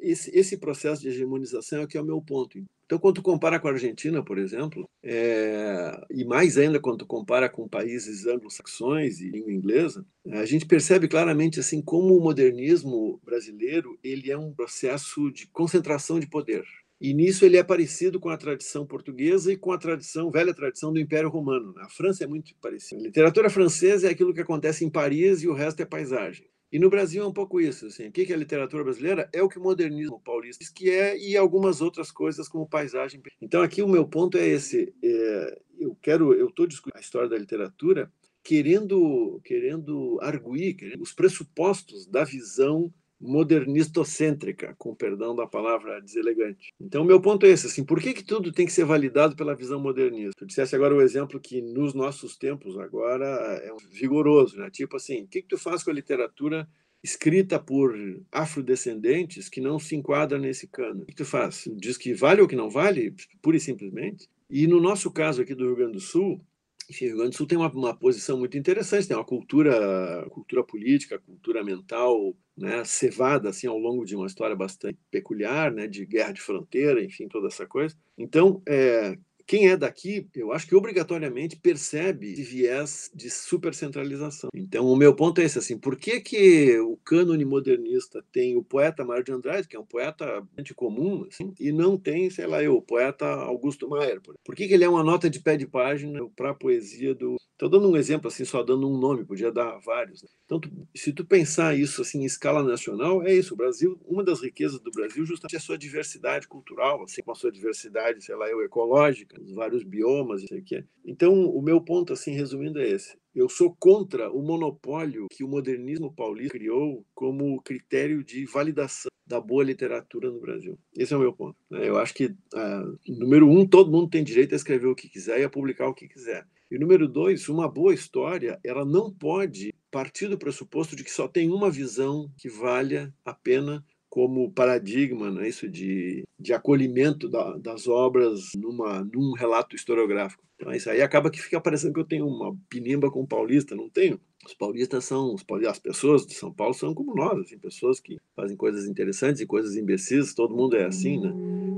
esse, 0.00 0.30
esse 0.36 0.56
processo 0.56 1.02
de 1.02 1.08
hegemonização 1.08 1.82
é 1.82 1.86
que 1.86 1.96
é 1.96 2.00
o 2.00 2.04
meu 2.04 2.20
ponto. 2.20 2.58
Então, 2.84 2.98
quando 2.98 3.16
tu 3.16 3.22
compara 3.22 3.58
com 3.58 3.68
a 3.68 3.70
Argentina, 3.70 4.22
por 4.22 4.36
exemplo, 4.38 4.88
é, 5.02 5.98
e 6.10 6.24
mais 6.24 6.58
ainda 6.58 6.78
quando 6.78 6.98
tu 6.98 7.06
compara 7.06 7.48
com 7.48 7.66
países 7.66 8.26
anglo-saxões 8.26 9.20
e 9.20 9.30
língua 9.30 9.52
inglesa, 9.52 10.04
a 10.30 10.44
gente 10.44 10.66
percebe 10.66 11.08
claramente 11.08 11.58
assim 11.58 11.80
como 11.80 12.16
o 12.16 12.22
modernismo 12.22 13.18
brasileiro 13.24 13.98
ele 14.04 14.30
é 14.30 14.36
um 14.36 14.52
processo 14.52 15.30
de 15.30 15.46
concentração 15.46 16.20
de 16.20 16.26
poder. 16.26 16.64
E 17.00 17.12
nisso 17.14 17.44
ele 17.44 17.56
é 17.56 17.64
parecido 17.64 18.20
com 18.20 18.28
a 18.28 18.36
tradição 18.36 18.86
portuguesa 18.86 19.52
e 19.52 19.56
com 19.56 19.72
a 19.72 19.78
tradição, 19.78 20.30
velha 20.30 20.54
tradição 20.54 20.92
do 20.92 21.00
Império 21.00 21.28
Romano. 21.28 21.74
A 21.78 21.88
França 21.88 22.22
é 22.22 22.28
muito 22.28 22.54
parecida. 22.60 23.00
A 23.00 23.06
literatura 23.06 23.50
francesa 23.50 24.06
é 24.06 24.10
aquilo 24.10 24.32
que 24.32 24.40
acontece 24.40 24.84
em 24.84 24.90
Paris 24.90 25.42
e 25.42 25.48
o 25.48 25.52
resto 25.52 25.80
é 25.80 25.84
paisagem. 25.84 26.46
E 26.72 26.78
no 26.78 26.88
Brasil 26.88 27.22
é 27.22 27.26
um 27.26 27.32
pouco 27.32 27.60
isso. 27.60 27.86
Assim. 27.86 28.08
O 28.08 28.12
que 28.12 28.32
é 28.32 28.34
a 28.34 28.38
literatura 28.38 28.82
brasileira? 28.82 29.28
É 29.32 29.42
o 29.42 29.48
que 29.48 29.58
o 29.58 29.62
modernismo 29.62 30.18
paulista 30.18 30.64
que 30.74 30.90
é 30.90 31.18
e 31.18 31.36
algumas 31.36 31.82
outras 31.82 32.10
coisas 32.10 32.48
como 32.48 32.66
paisagem. 32.66 33.22
Então 33.40 33.62
aqui 33.62 33.82
o 33.82 33.88
meu 33.88 34.08
ponto 34.08 34.38
é 34.38 34.46
esse. 34.46 34.94
É, 35.04 35.60
eu 35.78 35.94
quero, 36.00 36.32
eu 36.32 36.48
estou 36.48 36.66
discutindo 36.66 36.96
a 36.96 37.00
história 37.00 37.28
da 37.28 37.36
literatura 37.36 38.10
querendo, 38.42 39.40
querendo 39.44 40.18
arguir 40.20 40.74
querendo, 40.74 41.02
os 41.02 41.12
pressupostos 41.12 42.06
da 42.06 42.24
visão 42.24 42.92
modernistocêntrica, 43.22 44.74
com 44.76 44.94
perdão 44.94 45.34
da 45.34 45.46
palavra 45.46 46.00
deselegante. 46.00 46.72
Então, 46.80 47.04
meu 47.04 47.20
ponto 47.20 47.46
é 47.46 47.50
esse, 47.50 47.68
assim, 47.68 47.84
por 47.84 48.00
que, 48.00 48.12
que 48.12 48.24
tudo 48.24 48.52
tem 48.52 48.66
que 48.66 48.72
ser 48.72 48.84
validado 48.84 49.36
pela 49.36 49.54
visão 49.54 49.80
modernista? 49.80 50.32
Tu 50.36 50.46
dissesse 50.46 50.74
agora 50.74 50.94
o 50.94 51.00
exemplo 51.00 51.40
que 51.40 51.62
nos 51.62 51.94
nossos 51.94 52.36
tempos 52.36 52.76
agora 52.76 53.26
é 53.62 53.70
vigoroso, 53.92 54.58
né? 54.58 54.68
Tipo 54.70 54.96
assim, 54.96 55.22
o 55.22 55.28
que, 55.28 55.42
que 55.42 55.48
tu 55.48 55.56
faz 55.56 55.84
com 55.84 55.90
a 55.90 55.94
literatura 55.94 56.68
escrita 57.02 57.58
por 57.58 57.96
afrodescendentes 58.30 59.48
que 59.48 59.60
não 59.60 59.78
se 59.78 59.94
enquadra 59.94 60.38
nesse 60.38 60.66
cano? 60.66 61.02
O 61.02 61.06
que 61.06 61.14
tu 61.14 61.24
faz? 61.24 61.68
Diz 61.76 61.96
que 61.96 62.12
vale 62.12 62.42
ou 62.42 62.48
que 62.48 62.56
não 62.56 62.68
vale? 62.68 63.14
Pura 63.40 63.56
e 63.56 63.60
simplesmente. 63.60 64.28
E 64.50 64.66
no 64.66 64.80
nosso 64.80 65.10
caso 65.10 65.42
aqui 65.42 65.54
do 65.54 65.64
Rio 65.64 65.76
Grande 65.76 65.92
do 65.92 66.00
Sul, 66.00 66.44
enfim, 66.92 67.06
o 67.06 67.08
Rio 67.08 67.16
Grande 67.16 67.30
do 67.30 67.36
Sul 67.36 67.46
tem 67.46 67.56
uma, 67.56 67.72
uma, 67.72 67.96
posição 67.96 68.38
muito 68.38 68.56
interessante, 68.58 69.08
tem 69.08 69.16
uma 69.16 69.24
cultura, 69.24 70.28
cultura 70.30 70.62
política, 70.62 71.18
cultura 71.18 71.64
mental, 71.64 72.36
né, 72.56 72.84
cevada 72.84 73.48
assim 73.48 73.66
ao 73.66 73.78
longo 73.78 74.04
de 74.04 74.14
uma 74.14 74.26
história 74.26 74.54
bastante 74.54 74.98
peculiar, 75.10 75.72
né, 75.72 75.86
de 75.86 76.04
guerra 76.04 76.32
de 76.32 76.40
fronteira, 76.42 77.02
enfim, 77.02 77.28
toda 77.28 77.48
essa 77.48 77.66
coisa. 77.66 77.96
Então, 78.16 78.62
é, 78.68 79.16
quem 79.46 79.68
é 79.68 79.76
daqui, 79.76 80.28
eu 80.34 80.52
acho 80.52 80.66
que 80.66 80.74
obrigatoriamente 80.74 81.56
percebe 81.56 82.32
esse 82.32 82.42
viés 82.42 83.10
de 83.14 83.30
supercentralização. 83.30 84.50
Então, 84.54 84.86
o 84.86 84.96
meu 84.96 85.14
ponto 85.14 85.40
é 85.40 85.44
esse, 85.44 85.58
assim, 85.58 85.78
por 85.78 85.96
que, 85.96 86.20
que 86.20 86.78
o 86.80 86.96
cânone 86.98 87.44
modernista 87.44 88.24
tem 88.32 88.56
o 88.56 88.62
poeta 88.62 89.04
Mário 89.04 89.24
de 89.24 89.32
Andrade, 89.32 89.68
que 89.68 89.76
é 89.76 89.80
um 89.80 89.86
poeta 89.86 90.46
anticomum, 90.58 91.26
assim, 91.28 91.52
e 91.58 91.72
não 91.72 91.98
tem, 91.98 92.30
sei 92.30 92.46
lá, 92.46 92.62
eu, 92.62 92.76
o 92.76 92.82
poeta 92.82 93.26
Augusto 93.26 93.88
Maier? 93.88 94.20
Por 94.44 94.54
que, 94.54 94.66
que 94.66 94.74
ele 94.74 94.84
é 94.84 94.88
uma 94.88 95.04
nota 95.04 95.28
de 95.28 95.40
pé 95.40 95.56
de 95.56 95.66
página 95.66 96.20
para 96.36 96.50
a 96.50 96.54
poesia 96.54 97.14
do... 97.14 97.36
Estou 97.52 97.68
dando 97.68 97.88
um 97.88 97.96
exemplo, 97.96 98.26
assim, 98.26 98.44
só 98.44 98.62
dando 98.62 98.88
um 98.88 98.98
nome, 98.98 99.24
podia 99.24 99.52
dar 99.52 99.78
vários. 99.78 100.22
Né? 100.22 100.28
Então, 100.44 100.58
tu, 100.58 100.68
se 100.96 101.12
tu 101.12 101.24
pensar 101.24 101.78
isso, 101.78 102.02
assim, 102.02 102.22
em 102.22 102.24
escala 102.24 102.62
nacional, 102.62 103.22
é 103.22 103.32
isso, 103.32 103.54
o 103.54 103.56
Brasil, 103.56 104.00
uma 104.04 104.24
das 104.24 104.40
riquezas 104.40 104.80
do 104.80 104.90
Brasil 104.90 105.24
justamente 105.24 105.54
é 105.54 105.58
a 105.58 105.60
sua 105.60 105.78
diversidade 105.78 106.48
cultural, 106.48 107.04
assim, 107.04 107.22
com 107.22 107.30
a 107.30 107.34
sua 107.36 107.52
diversidade, 107.52 108.24
sei 108.24 108.34
lá, 108.34 108.48
eu, 108.48 108.62
ecológica, 108.62 109.31
os 109.40 109.52
vários 109.52 109.82
biomas, 109.82 110.42
isso 110.42 110.54
aqui. 110.54 110.84
Então, 111.04 111.32
o 111.50 111.62
meu 111.62 111.80
ponto, 111.80 112.12
assim, 112.12 112.32
resumindo, 112.32 112.80
é 112.80 112.88
esse. 112.88 113.16
Eu 113.34 113.48
sou 113.48 113.74
contra 113.78 114.30
o 114.30 114.42
monopólio 114.42 115.26
que 115.30 115.42
o 115.42 115.48
modernismo 115.48 116.12
paulista 116.12 116.52
criou 116.52 117.04
como 117.14 117.60
critério 117.62 118.22
de 118.22 118.44
validação 118.44 119.10
da 119.26 119.40
boa 119.40 119.64
literatura 119.64 120.30
no 120.30 120.40
Brasil. 120.40 120.78
Esse 120.94 121.14
é 121.14 121.16
o 121.16 121.20
meu 121.20 121.32
ponto. 121.32 121.56
Né? 121.70 121.88
Eu 121.88 121.98
acho 121.98 122.12
que, 122.12 122.34
ah, 122.54 122.84
número 123.08 123.48
um, 123.48 123.66
todo 123.66 123.90
mundo 123.90 124.10
tem 124.10 124.22
direito 124.22 124.52
a 124.52 124.56
escrever 124.56 124.88
o 124.88 124.94
que 124.94 125.08
quiser 125.08 125.40
e 125.40 125.44
a 125.44 125.48
publicar 125.48 125.88
o 125.88 125.94
que 125.94 126.08
quiser. 126.08 126.46
E 126.70 126.78
número 126.78 127.08
dois, 127.08 127.48
uma 127.48 127.68
boa 127.68 127.94
história, 127.94 128.58
ela 128.64 128.84
não 128.84 129.12
pode 129.12 129.74
partir 129.90 130.28
do 130.28 130.38
pressuposto 130.38 130.96
de 130.96 131.04
que 131.04 131.10
só 131.10 131.28
tem 131.28 131.50
uma 131.50 131.70
visão 131.70 132.30
que 132.38 132.48
valha 132.48 133.14
a 133.24 133.34
pena 133.34 133.84
como 134.12 134.52
paradigma, 134.52 135.30
né, 135.30 135.48
isso 135.48 135.66
de, 135.66 136.22
de 136.38 136.52
acolhimento 136.52 137.30
da, 137.30 137.56
das 137.56 137.88
obras 137.88 138.50
numa, 138.54 139.02
num 139.02 139.32
relato 139.32 139.74
historiográfico. 139.74 140.44
Então, 140.54 140.70
isso 140.70 140.90
aí 140.90 141.00
acaba 141.00 141.30
que 141.30 141.40
fica 141.40 141.58
parecendo 141.58 141.94
que 141.94 142.00
eu 142.00 142.04
tenho 142.04 142.26
uma 142.26 142.54
pinimba 142.68 143.10
com 143.10 143.24
paulista, 143.24 143.74
não 143.74 143.88
tenho. 143.88 144.20
Os 144.44 144.54
paulistas 144.54 145.04
são, 145.04 145.34
os 145.34 145.42
paulistas, 145.42 145.76
as 145.76 145.78
pessoas 145.78 146.26
de 146.26 146.34
São 146.34 146.52
Paulo 146.52 146.74
são 146.74 146.94
como 146.94 147.14
nós, 147.14 147.38
assim, 147.38 147.58
pessoas 147.58 148.00
que 148.00 148.18
fazem 148.34 148.56
coisas 148.56 148.86
interessantes 148.86 149.40
e 149.40 149.46
coisas 149.46 149.76
imbecis, 149.76 150.34
todo 150.34 150.54
mundo 150.54 150.76
é 150.76 150.84
assim, 150.84 151.20
né? 151.20 151.32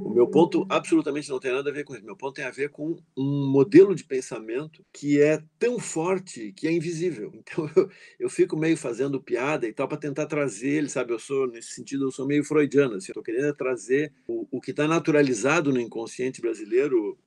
O 0.04 0.11
meu 0.11 0.28
ponto 0.28 0.64
absolutamente 0.68 1.28
não 1.28 1.40
tem 1.40 1.52
nada 1.52 1.71
a 1.71 1.73
ver 1.73 1.83
com 1.83 1.94
isso. 1.94 2.04
Meu 2.04 2.16
ponto 2.16 2.35
tem 2.35 2.44
a 2.44 2.50
ver 2.50 2.68
com 2.71 2.97
um 3.16 3.50
modelo 3.50 3.94
de 3.94 4.04
pensamento 4.04 4.85
que 4.92 5.21
é 5.21 5.42
tão 5.59 5.78
forte 5.78 6.52
que 6.52 6.68
é 6.68 6.73
invisível. 6.73 7.33
Então 7.54 7.71
eu, 7.76 7.88
eu 8.21 8.30
fico 8.30 8.56
meio 8.56 8.76
fazendo 8.76 9.21
piada 9.21 9.66
e 9.66 9.73
tal 9.73 9.87
para 9.87 9.99
tentar 9.99 10.26
trazer 10.26 10.68
ele, 10.68 10.88
sabe? 10.88 11.12
Eu 11.12 11.18
sou, 11.18 11.47
nesse 11.47 11.73
sentido, 11.73 12.06
eu 12.06 12.11
sou 12.11 12.26
meio 12.26 12.44
freudiano. 12.44 12.94
Assim, 12.94 13.09
eu 13.09 13.12
estou 13.12 13.23
querendo 13.23 13.54
trazer 13.54 14.12
o, 14.26 14.47
o 14.50 14.61
que 14.61 14.71
está 14.71 14.88
naturalizado 14.88 15.73
no 15.73 15.80
inconsciente 15.80 16.40
brasileiro 16.40 17.18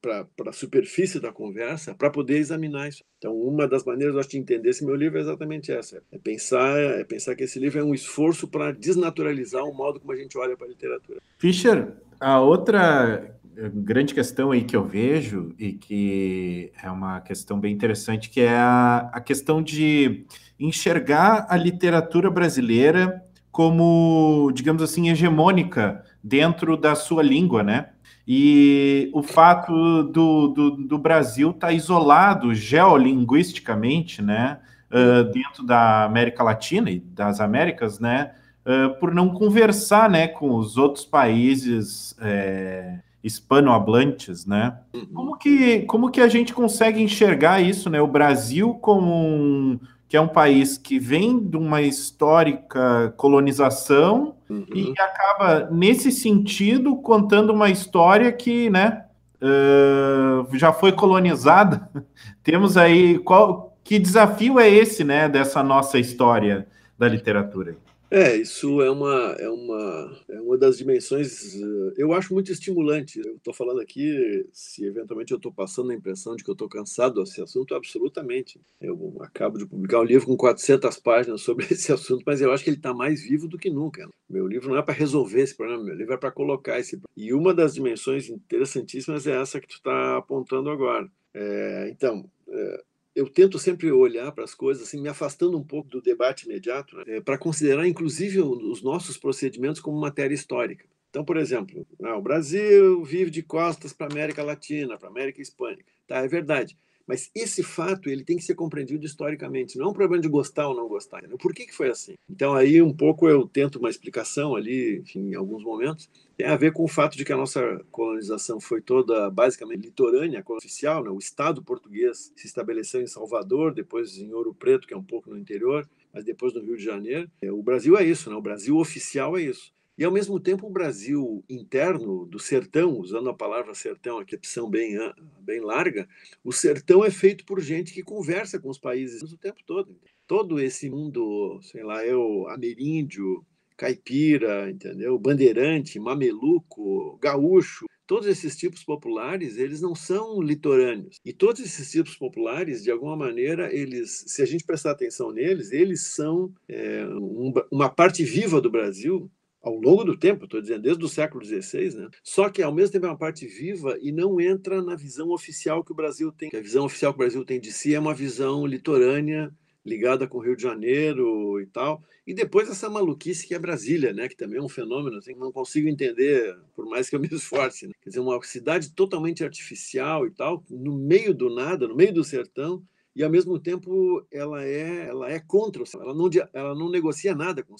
para 0.00 0.26
a 0.48 0.52
superfície 0.52 1.20
da 1.20 1.32
conversa 1.32 1.94
para 1.94 2.10
poder 2.10 2.38
examinar 2.38 2.88
isso. 2.88 3.02
Então, 3.18 3.34
uma 3.34 3.66
das 3.68 3.84
maneiras 3.84 4.26
de 4.26 4.38
entender 4.38 4.70
esse 4.70 4.84
meu 4.84 4.94
livro 4.94 5.18
é 5.18 5.20
exatamente 5.20 5.72
essa: 5.72 6.02
é 6.10 6.18
pensar, 6.18 6.78
é 6.78 7.04
pensar 7.04 7.34
que 7.34 7.44
esse 7.44 7.58
livro 7.58 7.80
é 7.80 7.84
um 7.84 7.94
esforço 7.94 8.48
para 8.48 8.72
desnaturalizar 8.72 9.64
o 9.64 9.74
modo 9.74 10.00
como 10.00 10.12
a 10.12 10.16
gente 10.16 10.36
olha 10.36 10.56
para 10.56 10.66
a 10.66 10.70
literatura. 10.70 11.20
Fischer, 11.38 11.88
a 12.20 12.40
outra 12.40 13.38
grande 13.74 14.14
questão 14.14 14.50
aí 14.50 14.64
que 14.64 14.74
eu 14.74 14.84
vejo 14.84 15.54
e 15.58 15.72
que 15.72 16.72
é 16.82 16.90
uma 16.90 17.20
questão 17.20 17.60
bem 17.60 17.72
interessante, 17.72 18.30
que 18.30 18.40
é 18.40 18.56
a, 18.56 19.10
a 19.12 19.20
questão 19.20 19.62
de 19.62 20.24
enxergar 20.58 21.46
a 21.48 21.56
literatura 21.56 22.30
brasileira 22.30 23.22
como, 23.50 24.50
digamos 24.54 24.82
assim, 24.82 25.10
hegemônica 25.10 26.02
dentro 26.24 26.76
da 26.76 26.94
sua 26.94 27.22
língua, 27.22 27.62
né? 27.62 27.90
E 28.26 29.10
o 29.12 29.22
fato 29.22 30.04
do, 30.04 30.48
do, 30.48 30.70
do 30.70 30.98
Brasil 30.98 31.50
estar 31.50 31.68
tá 31.68 31.72
isolado 31.72 32.54
geolinguisticamente, 32.54 34.22
né, 34.22 34.58
uh, 34.90 35.24
dentro 35.32 35.64
da 35.64 36.04
América 36.04 36.42
Latina 36.42 36.90
e 36.90 37.00
das 37.00 37.40
Américas, 37.40 37.98
né, 37.98 38.32
uh, 38.64 38.98
por 39.00 39.12
não 39.12 39.30
conversar, 39.30 40.08
né, 40.08 40.28
com 40.28 40.54
os 40.54 40.76
outros 40.76 41.04
países 41.04 42.16
é, 42.20 42.98
hispanohablantes, 43.22 44.46
né? 44.46 44.76
Uhum. 44.92 45.06
Como 45.06 45.36
que, 45.36 45.80
como 45.82 46.10
que 46.10 46.20
a 46.20 46.28
gente 46.28 46.52
consegue 46.52 47.00
enxergar 47.00 47.60
isso, 47.60 47.88
né? 47.88 48.00
O 48.00 48.06
Brasil 48.06 48.74
como 48.74 49.12
um, 49.12 49.80
que 50.12 50.16
é 50.18 50.20
um 50.20 50.28
país 50.28 50.76
que 50.76 50.98
vem 50.98 51.42
de 51.42 51.56
uma 51.56 51.80
histórica 51.80 53.14
colonização 53.16 54.34
uhum. 54.46 54.66
e 54.74 54.92
acaba, 55.00 55.70
nesse 55.70 56.12
sentido, 56.12 56.96
contando 56.96 57.50
uma 57.50 57.70
história 57.70 58.30
que, 58.30 58.68
né, 58.68 59.06
uh, 59.40 60.46
já 60.58 60.70
foi 60.70 60.92
colonizada. 60.92 61.88
Temos 62.44 62.76
aí, 62.76 63.20
qual, 63.20 63.74
que 63.82 63.98
desafio 63.98 64.60
é 64.60 64.68
esse, 64.68 65.02
né, 65.02 65.30
dessa 65.30 65.62
nossa 65.62 65.98
história 65.98 66.66
da 66.98 67.08
literatura? 67.08 67.74
É, 68.14 68.36
isso 68.36 68.82
é 68.82 68.90
uma, 68.90 69.34
é 69.38 69.48
uma, 69.48 70.22
é 70.28 70.38
uma 70.38 70.58
das 70.58 70.76
dimensões, 70.76 71.54
eh, 71.54 71.94
eu 71.96 72.12
acho 72.12 72.34
muito 72.34 72.52
estimulante. 72.52 73.18
Eu 73.24 73.36
estou 73.36 73.54
falando 73.54 73.80
aqui, 73.80 74.46
se 74.52 74.84
eventualmente 74.84 75.32
eu 75.32 75.38
estou 75.38 75.50
passando 75.50 75.92
a 75.92 75.94
impressão 75.94 76.36
de 76.36 76.44
que 76.44 76.50
eu 76.50 76.52
estou 76.52 76.68
cansado 76.68 77.22
desse 77.24 77.40
assunto, 77.40 77.74
absolutamente. 77.74 78.60
Eu 78.78 79.16
acabo 79.22 79.56
de 79.56 79.64
publicar 79.64 79.98
um 80.00 80.04
livro 80.04 80.26
com 80.26 80.36
400 80.36 80.98
páginas 80.98 81.40
sobre 81.42 81.64
esse 81.70 81.90
assunto, 81.90 82.22
mas 82.26 82.42
eu 82.42 82.52
acho 82.52 82.62
que 82.62 82.68
ele 82.68 82.76
está 82.76 82.92
mais 82.92 83.22
vivo 83.22 83.48
do 83.48 83.56
que 83.56 83.70
nunca. 83.70 84.06
Meu 84.28 84.46
livro 84.46 84.68
não 84.68 84.76
é 84.76 84.82
para 84.82 84.92
resolver 84.92 85.40
esse 85.40 85.56
problema, 85.56 85.82
meu 85.82 85.94
livro 85.94 86.12
é 86.12 86.18
para 86.18 86.30
colocar 86.30 86.78
esse 86.78 87.00
E 87.16 87.32
uma 87.32 87.54
das 87.54 87.72
dimensões 87.72 88.28
interessantíssimas 88.28 89.26
é 89.26 89.40
essa 89.40 89.58
que 89.58 89.68
tu 89.68 89.76
está 89.76 90.18
apontando 90.18 90.68
agora. 90.68 91.10
É, 91.32 91.88
então, 91.90 92.30
é, 92.46 92.84
eu 93.14 93.28
tento 93.28 93.58
sempre 93.58 93.90
olhar 93.92 94.32
para 94.32 94.44
as 94.44 94.54
coisas, 94.54 94.84
assim, 94.84 95.00
me 95.00 95.08
afastando 95.08 95.58
um 95.58 95.64
pouco 95.64 95.88
do 95.88 96.00
debate 96.00 96.44
imediato, 96.44 96.96
né, 96.96 97.20
para 97.20 97.38
considerar, 97.38 97.86
inclusive, 97.86 98.40
os 98.40 98.82
nossos 98.82 99.18
procedimentos 99.18 99.80
como 99.80 100.00
matéria 100.00 100.34
histórica. 100.34 100.86
Então, 101.10 101.24
por 101.24 101.36
exemplo, 101.36 101.86
ah, 102.02 102.16
o 102.16 102.22
Brasil 102.22 103.04
vive 103.04 103.30
de 103.30 103.42
costas 103.42 103.92
para 103.92 104.06
a 104.06 104.10
América 104.10 104.42
Latina, 104.42 104.96
para 104.96 105.08
a 105.08 105.10
América 105.10 105.42
Hispânica. 105.42 105.92
Tá, 106.06 106.18
é 106.18 106.28
verdade. 106.28 106.76
Mas 107.12 107.30
esse 107.34 107.62
fato 107.62 108.08
ele 108.08 108.24
tem 108.24 108.38
que 108.38 108.42
ser 108.42 108.54
compreendido 108.54 109.04
historicamente. 109.04 109.76
Não 109.76 109.84
é 109.84 109.88
um 109.90 109.92
problema 109.92 110.22
de 110.22 110.30
gostar 110.30 110.66
ou 110.66 110.74
não 110.74 110.88
gostar. 110.88 111.20
Né? 111.20 111.28
Por 111.38 111.52
que, 111.52 111.66
que 111.66 111.74
foi 111.74 111.90
assim? 111.90 112.14
Então 112.26 112.54
aí 112.54 112.80
um 112.80 112.94
pouco 112.94 113.28
eu 113.28 113.46
tento 113.46 113.78
uma 113.78 113.90
explicação 113.90 114.56
ali, 114.56 115.00
enfim, 115.00 115.32
em 115.32 115.34
alguns 115.34 115.62
momentos. 115.62 116.08
Tem 116.38 116.46
a 116.46 116.56
ver 116.56 116.72
com 116.72 116.82
o 116.82 116.88
fato 116.88 117.14
de 117.14 117.22
que 117.22 117.30
a 117.30 117.36
nossa 117.36 117.84
colonização 117.90 118.58
foi 118.58 118.80
toda 118.80 119.28
basicamente 119.28 119.82
litorânea, 119.82 120.42
oficial. 120.48 121.04
Né? 121.04 121.10
O 121.10 121.18
Estado 121.18 121.62
português 121.62 122.32
se 122.34 122.46
estabeleceu 122.46 123.02
em 123.02 123.06
Salvador, 123.06 123.74
depois 123.74 124.16
em 124.16 124.32
Ouro 124.32 124.54
Preto, 124.54 124.88
que 124.88 124.94
é 124.94 124.96
um 124.96 125.04
pouco 125.04 125.28
no 125.28 125.36
interior, 125.36 125.86
mas 126.14 126.24
depois 126.24 126.54
no 126.54 126.62
Rio 126.62 126.78
de 126.78 126.82
Janeiro. 126.82 127.30
É, 127.42 127.52
o 127.52 127.62
Brasil 127.62 127.94
é 127.98 128.04
isso, 128.06 128.30
né? 128.30 128.36
o 128.36 128.40
Brasil 128.40 128.74
oficial 128.78 129.36
é 129.36 129.42
isso. 129.42 129.70
E, 129.96 130.04
ao 130.04 130.12
mesmo 130.12 130.40
tempo, 130.40 130.66
o 130.66 130.72
Brasil 130.72 131.44
interno, 131.48 132.26
do 132.26 132.38
sertão, 132.38 132.98
usando 132.98 133.28
a 133.28 133.34
palavra 133.34 133.74
sertão, 133.74 134.18
a 134.18 134.22
opção 134.22 134.68
bem, 134.68 134.96
bem 135.40 135.60
larga, 135.60 136.08
o 136.42 136.50
sertão 136.52 137.04
é 137.04 137.10
feito 137.10 137.44
por 137.44 137.60
gente 137.60 137.92
que 137.92 138.02
conversa 138.02 138.58
com 138.58 138.70
os 138.70 138.78
países 138.78 139.32
o 139.32 139.36
tempo 139.36 139.60
todo. 139.66 139.94
Todo 140.26 140.58
esse 140.58 140.88
mundo, 140.88 141.60
sei 141.62 141.82
lá, 141.82 142.04
eu, 142.06 142.48
ameríndio, 142.48 143.44
caipira, 143.76 144.70
entendeu? 144.70 145.18
Bandeirante, 145.18 146.00
mameluco, 146.00 147.18
gaúcho, 147.20 147.86
todos 148.06 148.26
esses 148.28 148.56
tipos 148.56 148.84
populares, 148.84 149.56
eles 149.56 149.80
não 149.80 149.94
são 149.94 150.40
litorâneos. 150.40 151.18
E 151.24 151.32
todos 151.32 151.60
esses 151.60 151.90
tipos 151.90 152.16
populares, 152.16 152.82
de 152.82 152.90
alguma 152.90 153.16
maneira, 153.16 153.74
eles, 153.74 154.24
se 154.26 154.42
a 154.42 154.46
gente 154.46 154.64
prestar 154.64 154.92
atenção 154.92 155.32
neles, 155.32 155.72
eles 155.72 156.02
são 156.02 156.52
é, 156.68 157.06
um, 157.06 157.52
uma 157.70 157.88
parte 157.88 158.24
viva 158.24 158.60
do 158.60 158.70
Brasil 158.70 159.30
ao 159.62 159.74
longo 159.74 160.04
do 160.04 160.18
tempo, 160.18 160.44
estou 160.44 160.60
dizendo 160.60 160.82
desde 160.82 161.04
o 161.04 161.08
século 161.08 161.44
XVI, 161.44 161.94
né? 161.94 162.08
Só 162.22 162.48
que 162.48 162.62
ao 162.62 162.74
mesmo 162.74 162.92
tempo 162.92 163.06
é 163.06 163.08
uma 163.10 163.18
parte 163.18 163.46
viva 163.46 163.96
e 164.00 164.10
não 164.10 164.40
entra 164.40 164.82
na 164.82 164.96
visão 164.96 165.30
oficial 165.30 165.84
que 165.84 165.92
o 165.92 165.94
Brasil 165.94 166.32
tem. 166.32 166.50
A 166.52 166.60
visão 166.60 166.84
oficial 166.84 167.12
que 167.12 167.18
o 167.18 167.24
Brasil 167.24 167.44
tem 167.44 167.60
de 167.60 167.72
si 167.72 167.94
é 167.94 168.00
uma 168.00 168.14
visão 168.14 168.66
litorânea 168.66 169.54
ligada 169.84 170.26
com 170.26 170.38
o 170.38 170.40
Rio 170.40 170.56
de 170.56 170.62
Janeiro 170.62 171.60
e 171.60 171.66
tal. 171.66 172.02
E 172.26 172.32
depois 172.32 172.68
essa 172.70 172.88
maluquice 172.88 173.46
que 173.46 173.54
é 173.54 173.58
Brasília, 173.58 174.12
né, 174.12 174.28
que 174.28 174.36
também 174.36 174.58
é 174.58 174.62
um 174.62 174.68
fenômeno, 174.68 175.16
assim, 175.18 175.34
não 175.34 175.50
consigo 175.50 175.88
entender, 175.88 176.56
por 176.74 176.86
mais 176.86 177.08
que 177.08 177.16
eu 177.16 177.20
me 177.20 177.28
esforce. 177.32 177.88
Né? 177.88 177.92
Quer 178.00 178.10
dizer, 178.10 178.20
uma 178.20 178.40
cidade 178.42 178.92
totalmente 178.92 179.42
artificial 179.42 180.26
e 180.26 180.30
tal, 180.30 180.64
no 180.70 180.96
meio 180.96 181.34
do 181.34 181.52
nada, 181.52 181.88
no 181.88 181.96
meio 181.96 182.12
do 182.12 182.22
sertão, 182.22 182.82
e 183.14 183.22
ao 183.22 183.30
mesmo 183.30 183.58
tempo 183.58 184.26
ela 184.30 184.64
é 184.64 185.06
ela 185.08 185.30
é 185.30 185.38
contra 185.38 185.82
ela 185.94 186.14
não 186.14 186.30
ela 186.52 186.74
não 186.74 186.90
negocia 186.90 187.34
nada 187.34 187.62
com 187.62 187.76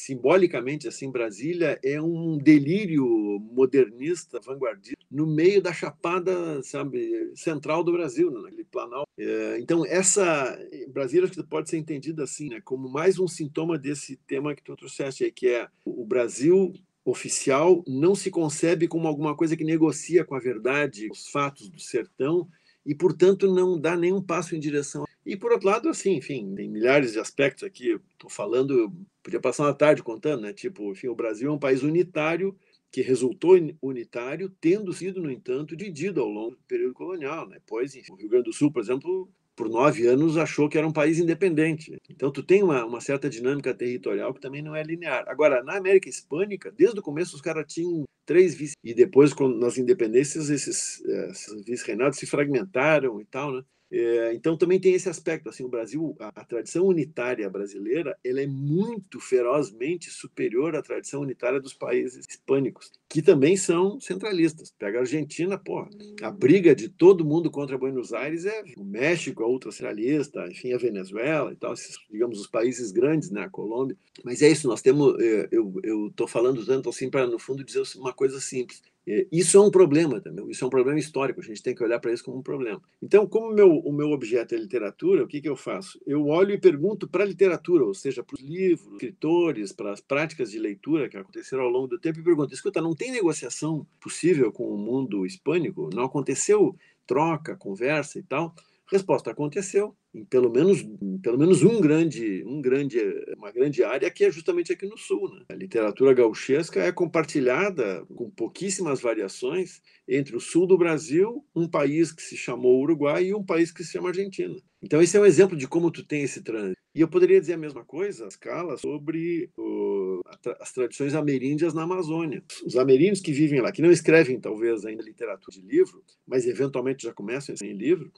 simbolicamente 0.00 0.86
assim 0.86 1.10
Brasília 1.10 1.78
é 1.82 2.00
um 2.00 2.36
delírio 2.36 3.04
modernista 3.52 4.40
vanguardista 4.40 4.96
no 5.10 5.26
meio 5.26 5.62
da 5.62 5.72
chapada 5.72 6.62
sabe 6.62 7.32
central 7.34 7.82
do 7.82 7.92
Brasil 7.92 8.30
né, 8.30 8.40
naquele 8.40 8.64
planalto. 8.64 9.08
É, 9.18 9.58
então 9.58 9.84
essa 9.86 10.58
Brasília 10.88 11.30
pode 11.48 11.70
ser 11.70 11.78
entendida 11.78 12.24
assim 12.24 12.48
né 12.48 12.60
como 12.62 12.88
mais 12.88 13.18
um 13.18 13.26
sintoma 13.26 13.78
desse 13.78 14.16
tema 14.26 14.54
que 14.54 14.62
tu 14.62 14.76
trouxeste 14.76 15.24
aí 15.24 15.32
que 15.32 15.48
é 15.48 15.68
o 15.84 16.04
Brasil 16.04 16.72
oficial 17.04 17.84
não 17.86 18.14
se 18.14 18.30
concebe 18.30 18.88
como 18.88 19.06
alguma 19.06 19.34
coisa 19.34 19.56
que 19.56 19.64
negocia 19.64 20.24
com 20.24 20.34
a 20.34 20.40
verdade 20.40 21.08
os 21.10 21.28
fatos 21.28 21.68
do 21.68 21.80
sertão 21.80 22.48
e, 22.86 22.94
portanto, 22.94 23.52
não 23.52 23.78
dá 23.78 23.96
nenhum 23.96 24.22
passo 24.22 24.54
em 24.54 24.60
direção. 24.60 25.04
E, 25.24 25.36
por 25.36 25.50
outro 25.50 25.66
lado, 25.66 25.88
assim, 25.88 26.14
enfim, 26.14 26.54
tem 26.54 26.70
milhares 26.70 27.12
de 27.12 27.18
aspectos 27.18 27.64
aqui. 27.64 27.98
Estou 28.12 28.30
falando, 28.30 28.92
podia 29.24 29.40
passar 29.40 29.64
uma 29.64 29.74
tarde 29.74 30.04
contando, 30.04 30.42
né? 30.42 30.52
Tipo, 30.52 30.92
enfim, 30.92 31.08
o 31.08 31.14
Brasil 31.14 31.50
é 31.50 31.52
um 31.52 31.58
país 31.58 31.82
unitário 31.82 32.56
que 32.92 33.02
resultou 33.02 33.58
unitário, 33.82 34.48
tendo 34.60 34.92
sido, 34.92 35.20
no 35.20 35.30
entanto, 35.30 35.76
dividido 35.76 36.20
ao 36.20 36.28
longo 36.28 36.52
do 36.52 36.62
período 36.68 36.94
colonial. 36.94 37.48
Né? 37.48 37.58
Pois, 37.66 37.94
enfim, 37.96 38.12
o 38.12 38.16
Rio 38.16 38.28
Grande 38.28 38.44
do 38.44 38.52
Sul, 38.52 38.72
por 38.72 38.80
exemplo, 38.80 39.28
por 39.56 39.70
nove 39.70 40.06
anos 40.06 40.36
achou 40.36 40.68
que 40.68 40.76
era 40.76 40.86
um 40.86 40.92
país 40.92 41.18
independente. 41.18 41.96
Então, 42.10 42.30
tu 42.30 42.42
tem 42.42 42.62
uma, 42.62 42.84
uma, 42.84 43.00
certa 43.00 43.28
dinâmica 43.28 43.74
territorial 43.74 44.34
que 44.34 44.40
também 44.40 44.62
não 44.62 44.76
é 44.76 44.82
linear. 44.82 45.24
Agora, 45.26 45.64
na 45.64 45.76
América 45.76 46.08
Hispânica, 46.08 46.70
desde 46.70 47.00
o 47.00 47.02
começo, 47.02 47.34
os 47.34 47.40
caras 47.40 47.64
tinham 47.66 48.04
três 48.26 48.54
vice 48.54 48.74
e 48.84 48.92
depois, 48.92 49.34
nas 49.58 49.78
independências, 49.78 50.50
esses, 50.50 51.02
esses 51.04 51.64
vice-reinados 51.64 52.18
se 52.18 52.26
fragmentaram 52.26 53.20
e 53.20 53.24
tal, 53.24 53.52
né? 53.52 53.62
É, 53.88 54.34
então 54.34 54.56
também 54.56 54.80
tem 54.80 54.94
esse 54.94 55.08
aspecto 55.08 55.48
assim 55.48 55.62
o 55.62 55.68
Brasil 55.68 56.16
a, 56.18 56.26
a, 56.40 56.44
tradição 56.44 56.84
unitária 56.86 57.48
brasileira 57.48 58.18
ela 58.24 58.40
é 58.40 58.46
muito 58.46 59.20
ferozmente 59.20 60.10
superior 60.10 60.74
à 60.74 60.82
tradição 60.82 61.20
unitária 61.20 61.60
dos 61.60 61.72
países 61.72 62.26
hispânicos 62.28 62.90
que 63.08 63.22
também 63.22 63.56
são 63.56 64.00
centralistas 64.00 64.72
pega 64.78 64.98
a 64.98 65.00
Argentina 65.02 65.58
pô 65.58 65.88
a 66.22 66.30
briga 66.30 66.74
de 66.74 66.88
todo 66.88 67.24
mundo 67.24 67.50
contra 67.50 67.78
Buenos 67.78 68.12
Aires 68.12 68.44
é 68.44 68.62
o 68.76 68.84
México 68.84 69.42
é 69.42 69.46
ultracentralista 69.46 70.46
enfim 70.50 70.72
a 70.72 70.78
Venezuela 70.78 71.52
e 71.52 71.56
tal 71.56 71.72
esses, 71.72 71.96
digamos 72.10 72.40
os 72.40 72.46
países 72.46 72.90
grandes 72.90 73.30
né 73.30 73.42
a 73.42 73.50
Colômbia 73.50 73.96
mas 74.24 74.42
é 74.42 74.48
isso 74.48 74.68
nós 74.68 74.82
temos 74.82 75.18
é, 75.20 75.48
eu 75.50 75.72
eu 75.82 76.08
estou 76.08 76.26
falando 76.26 76.64
tanto 76.64 76.88
assim 76.88 77.10
para 77.10 77.26
no 77.26 77.38
fundo 77.38 77.64
dizer 77.64 77.82
uma 77.96 78.12
coisa 78.12 78.40
simples 78.40 78.82
é, 79.08 79.24
isso 79.30 79.56
é 79.56 79.60
um 79.60 79.70
problema 79.70 80.20
também, 80.20 80.50
isso 80.50 80.64
é 80.64 80.66
um 80.66 80.70
problema 80.70 80.98
histórico, 80.98 81.40
a 81.40 81.44
gente 81.44 81.62
tem 81.62 81.74
que 81.74 81.82
olhar 81.82 82.00
para 82.00 82.12
isso 82.12 82.24
como 82.24 82.38
um 82.38 82.42
problema. 82.42 82.82
Então, 83.00 83.24
como 83.24 83.54
meu, 83.54 83.70
o 83.70 83.92
meu 83.92 84.10
objeto 84.10 84.52
é 84.52 84.58
literatura, 84.58 85.22
o 85.22 85.28
que, 85.28 85.40
que 85.40 85.48
eu 85.48 85.54
faço? 85.54 86.00
Eu 86.04 86.26
olho 86.26 86.52
e 86.52 86.58
pergunto 86.58 87.06
para 87.08 87.22
a 87.22 87.26
literatura, 87.26 87.84
ou 87.84 87.94
seja, 87.94 88.24
para 88.24 88.34
os 88.34 88.40
livros, 88.40 88.94
escritores, 88.94 89.72
para 89.72 89.92
as 89.92 90.00
práticas 90.00 90.50
de 90.50 90.58
leitura 90.58 91.08
que 91.08 91.16
aconteceram 91.16 91.62
ao 91.62 91.70
longo 91.70 91.86
do 91.86 92.00
tempo, 92.00 92.18
e 92.18 92.24
pergunto: 92.24 92.52
escuta, 92.52 92.80
não 92.80 92.95
tem 92.96 93.12
negociação 93.12 93.86
possível 94.00 94.50
com 94.50 94.64
o 94.68 94.78
mundo 94.78 95.24
hispânico? 95.26 95.90
Não 95.94 96.04
aconteceu 96.04 96.76
troca, 97.06 97.56
conversa 97.56 98.18
e 98.18 98.22
tal? 98.22 98.54
Resposta: 98.90 99.30
aconteceu 99.30 99.94
em 100.16 100.24
pelo 100.24 100.50
menos, 100.50 100.82
pelo 101.22 101.38
menos 101.38 101.62
um 101.62 101.78
grande, 101.78 102.42
um 102.46 102.62
grande, 102.62 102.98
uma 103.36 103.52
grande 103.52 103.84
área 103.84 104.10
que 104.10 104.24
é 104.24 104.30
justamente 104.30 104.72
aqui 104.72 104.86
no 104.86 104.96
sul. 104.96 105.30
Né? 105.34 105.44
A 105.50 105.54
literatura 105.54 106.14
gauchesca 106.14 106.80
é 106.80 106.90
compartilhada 106.90 108.04
com 108.14 108.30
pouquíssimas 108.30 109.00
variações 109.00 109.82
entre 110.08 110.34
o 110.34 110.40
sul 110.40 110.66
do 110.66 110.78
Brasil, 110.78 111.44
um 111.54 111.68
país 111.68 112.12
que 112.12 112.22
se 112.22 112.36
chamou 112.36 112.80
Uruguai 112.80 113.26
e 113.26 113.34
um 113.34 113.44
país 113.44 113.70
que 113.70 113.84
se 113.84 113.92
chama 113.92 114.08
Argentina. 114.08 114.56
Então 114.82 115.02
esse 115.02 115.16
é 115.16 115.20
um 115.20 115.26
exemplo 115.26 115.56
de 115.56 115.68
como 115.68 115.90
tu 115.90 116.02
tem 116.02 116.22
esse 116.22 116.42
trânsito. 116.42 116.76
E 116.96 117.02
eu 117.02 117.08
poderia 117.08 117.38
dizer 117.38 117.52
a 117.52 117.58
mesma 117.58 117.84
coisa, 117.84 118.24
a 118.24 118.28
escala, 118.28 118.78
sobre 118.78 119.50
o, 119.54 120.22
as 120.58 120.72
tradições 120.72 121.14
ameríndias 121.14 121.74
na 121.74 121.82
Amazônia. 121.82 122.42
Os 122.64 122.74
ameríndios 122.74 123.20
que 123.20 123.32
vivem 123.32 123.60
lá, 123.60 123.70
que 123.70 123.82
não 123.82 123.90
escrevem 123.90 124.40
talvez 124.40 124.86
ainda 124.86 125.02
literatura 125.02 125.60
de 125.60 125.60
livro, 125.60 126.02
mas 126.26 126.46
eventualmente 126.46 127.04
já 127.04 127.12
começam 127.12 127.54
em 127.62 127.74
livro, 127.74 128.10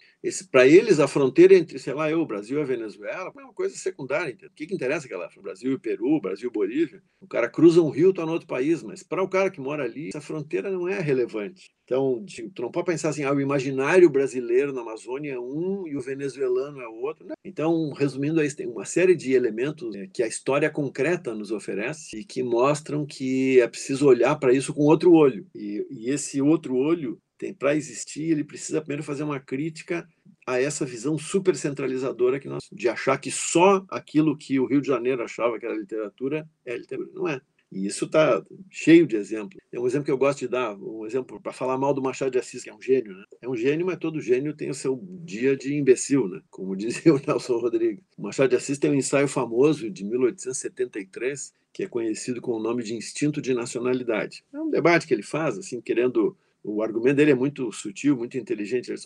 para 0.52 0.64
eles 0.64 1.00
a 1.00 1.08
fronteira 1.08 1.54
entre, 1.54 1.76
sei 1.88 1.94
lá, 1.94 2.11
eu, 2.11 2.24
Brasil 2.27 2.59
e 2.59 2.61
a 2.61 2.66
Venezuela 2.66 3.33
é 3.35 3.42
uma 3.42 3.55
coisa 3.55 3.74
secundária. 3.74 4.37
O 4.44 4.51
que, 4.55 4.66
que 4.66 4.74
interessa 4.74 5.07
aquela 5.07 5.27
Brasil 5.40 5.72
e 5.72 5.79
Peru, 5.79 6.20
Brasil 6.20 6.51
e 6.51 6.53
Bolívia? 6.53 7.03
O 7.18 7.27
cara 7.27 7.48
cruza 7.48 7.81
um 7.81 7.88
rio, 7.88 8.11
está 8.11 8.27
no 8.27 8.33
outro 8.33 8.46
país, 8.46 8.83
mas 8.83 9.03
para 9.03 9.22
o 9.22 9.29
cara 9.29 9.51
que 9.51 9.59
mora 9.59 9.85
ali, 9.85 10.09
essa 10.09 10.20
fronteira 10.20 10.70
não 10.70 10.87
é 10.87 11.01
relevante. 11.01 11.70
Então, 11.85 12.22
tu 12.55 12.61
não 12.61 12.70
pode 12.70 12.85
pensar 12.85 13.09
assim, 13.09 13.24
ah, 13.24 13.33
o 13.33 13.40
imaginário 13.40 14.11
brasileiro 14.11 14.74
na 14.74 14.83
Amazônia 14.83 15.33
é 15.33 15.38
um 15.38 15.88
e 15.88 15.96
o 15.96 16.03
venezuelano 16.03 16.83
é 16.83 16.87
outro. 16.87 17.27
Né? 17.27 17.33
Então, 17.42 17.90
resumindo, 17.92 18.38
aí, 18.38 18.55
tem 18.55 18.66
uma 18.66 18.85
série 18.85 19.16
de 19.16 19.33
elementos 19.33 19.94
né, 19.94 20.07
que 20.12 20.22
a 20.22 20.27
história 20.27 20.68
concreta 20.68 21.35
nos 21.35 21.51
oferece 21.51 22.18
e 22.18 22.24
que 22.24 22.42
mostram 22.42 23.07
que 23.07 23.59
é 23.62 23.66
preciso 23.66 24.07
olhar 24.07 24.37
para 24.37 24.53
isso 24.53 24.74
com 24.74 24.83
outro 24.83 25.14
olho. 25.14 25.46
E, 25.55 25.87
e 25.90 26.11
esse 26.11 26.42
outro 26.42 26.77
olho, 26.77 27.18
para 27.59 27.77
existir, 27.77 28.33
ele 28.33 28.44
precisa 28.44 28.81
primeiro 28.81 29.03
fazer 29.03 29.22
uma 29.22 29.38
crítica 29.38 30.07
a 30.48 30.58
essa 30.58 30.87
visão 30.87 31.18
super 31.18 31.54
centralizadora 31.54 32.40
que 32.40 32.48
nós 32.48 32.70
de 32.72 32.88
achar 32.88 33.18
que 33.18 33.30
só 33.30 33.84
aquilo 33.90 34.34
que 34.34 34.58
o 34.58 34.64
Rio 34.64 34.80
de 34.80 34.88
Janeiro 34.88 35.22
achava 35.22 35.58
que 35.58 35.66
era 35.66 35.76
literatura 35.76 36.48
é 36.64 36.74
literatura. 36.74 37.12
Não 37.14 37.28
é. 37.28 37.38
E 37.70 37.87
isso 37.87 38.06
está 38.06 38.42
cheio 38.70 39.06
de 39.06 39.14
exemplos. 39.14 39.61
É 39.70 39.78
um 39.78 39.87
exemplo 39.87 40.06
que 40.06 40.11
eu 40.11 40.16
gosto 40.16 40.38
de 40.38 40.48
dar, 40.48 40.74
um 40.74 41.04
exemplo 41.04 41.38
para 41.38 41.52
falar 41.52 41.76
mal 41.76 41.92
do 41.92 42.00
Machado 42.00 42.30
de 42.30 42.38
Assis, 42.38 42.64
que 42.64 42.70
é 42.70 42.74
um 42.74 42.80
gênio. 42.80 43.14
Né? 43.14 43.24
É 43.42 43.48
um 43.48 43.54
gênio, 43.54 43.84
mas 43.84 43.98
todo 43.98 44.22
gênio 44.22 44.56
tem 44.56 44.70
o 44.70 44.74
seu 44.74 44.98
dia 45.22 45.54
de 45.54 45.76
imbecil, 45.76 46.26
né? 46.28 46.40
como 46.48 46.74
dizia 46.76 47.12
o 47.12 47.20
Nelson 47.26 47.58
Rodrigues. 47.58 48.02
O 48.16 48.22
Machado 48.22 48.48
de 48.48 48.56
Assis 48.56 48.78
tem 48.78 48.90
um 48.90 48.94
ensaio 48.94 49.28
famoso 49.28 49.90
de 49.90 50.02
1873, 50.02 51.52
que 51.74 51.82
é 51.82 51.87
conhecido 51.87 52.40
com 52.40 52.52
o 52.52 52.58
nome 52.58 52.82
de 52.82 52.94
Instinto 52.94 53.42
de 53.42 53.52
Nacionalidade. 53.52 54.42
É 54.50 54.58
um 54.58 54.70
debate 54.70 55.06
que 55.06 55.12
ele 55.12 55.22
faz, 55.22 55.58
assim, 55.58 55.78
querendo. 55.78 56.34
O 56.64 56.82
argumento 56.82 57.16
dele 57.16 57.32
é 57.32 57.37
muito 57.37 57.70
sutil, 57.70 58.16
muito 58.16 58.38
inteligente. 58.38 58.88
Ele 58.88 58.96
diz, 58.96 59.04